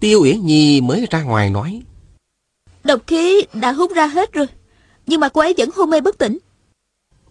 [0.00, 1.82] tiêu uyển nhi mới ra ngoài nói
[2.84, 4.46] Độc khí đã hút ra hết rồi
[5.06, 6.38] Nhưng mà cô ấy vẫn hôn mê bất tỉnh.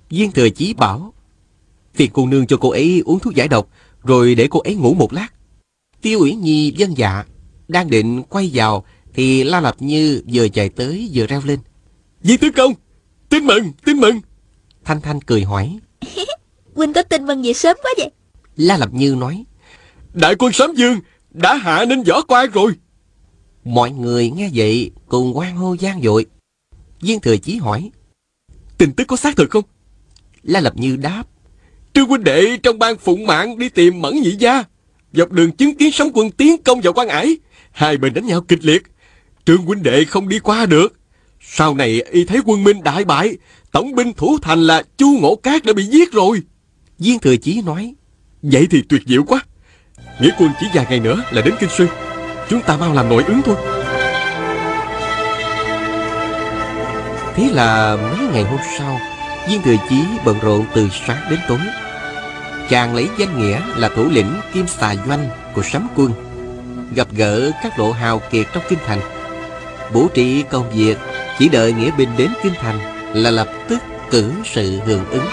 [0.10, 1.14] Viên thừa chí bảo
[1.94, 3.70] phiền cô nương cho cô ấy uống thuốc giải độc
[4.04, 5.28] rồi để cô ấy ngủ một lát.
[6.02, 7.24] Tiêu uyển nhi vâng dạ
[7.68, 11.60] đang định quay vào thì la lập như vừa chạy tới vừa reo lên.
[12.22, 12.74] Di tứ công
[13.30, 14.20] Tin mừng tin mừng.
[14.84, 15.80] Thanh thanh cười hỏi.
[16.76, 18.12] Huynh có tin mừng gì sớm quá vậy?
[18.56, 19.46] La lập như nói.
[20.14, 21.00] Đại quân Sám Dương
[21.32, 22.74] Đã hạ nên võ quan rồi.
[23.64, 26.26] Mọi người nghe vậy cùng quan hô gian dội.
[27.02, 27.92] Viên thừa chí hỏi.
[28.78, 29.64] Tin tức có xác thực không?
[30.44, 31.24] La lập như đáp
[31.94, 34.64] Trương huynh đệ trong ban phụng mạng đi tìm mẫn nhị gia
[35.14, 37.38] Dọc đường chứng kiến sóng quân tiến công vào quan ải
[37.72, 38.84] Hai bên đánh nhau kịch liệt
[39.46, 40.94] Trương huynh đệ không đi qua được
[41.42, 43.38] Sau này y thấy quân minh đại bại
[43.72, 46.42] Tổng binh thủ thành là Chu Ngộ Cát đã bị giết rồi.
[47.00, 47.96] Viên Thừa Chí nói,
[48.42, 49.46] Vậy thì tuyệt diệu quá.
[50.20, 51.88] Nghĩa quân chỉ vài ngày nữa là đến Kinh Sư.
[52.50, 53.56] Chúng ta mau làm nội ứng thôi.
[57.36, 59.00] thế là mấy ngày hôm sau,
[59.50, 61.60] Viên Thừa Chí bận rộn từ sáng đến tối.
[62.70, 66.12] Chàng lấy danh nghĩa là thủ lĩnh Kim Xà Doanh của sấm quân,
[66.96, 69.00] gặp gỡ các lộ hào kiệt trong kinh thành.
[69.94, 70.98] Bố trí công việc,
[71.40, 72.80] chỉ đợi nghĩa binh đến kinh thành
[73.14, 73.80] là lập tức
[74.10, 75.26] cử sự hưởng ứng.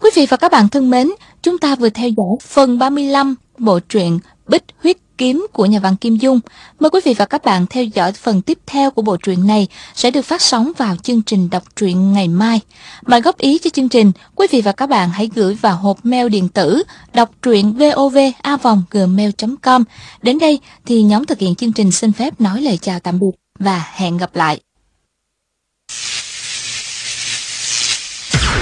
[0.00, 1.10] Quý vị và các bạn thân mến,
[1.42, 5.96] chúng ta vừa theo dõi phần 35 bộ truyện Bích Huyết Kiếm của nhà văn
[5.96, 6.40] Kim Dung.
[6.80, 9.68] Mời quý vị và các bạn theo dõi phần tiếp theo của bộ truyện này
[9.94, 12.60] sẽ được phát sóng vào chương trình đọc truyện ngày mai.
[13.06, 16.04] Mời góp ý cho chương trình, quý vị và các bạn hãy gửi vào hộp
[16.04, 16.82] mail điện tử
[17.14, 19.84] đọc truyện vovavonggmail.com.
[20.22, 23.30] Đến đây thì nhóm thực hiện chương trình xin phép nói lời chào tạm biệt
[23.58, 24.60] và hẹn gặp lại.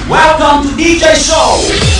[0.08, 1.93] Welcome to DJ Show.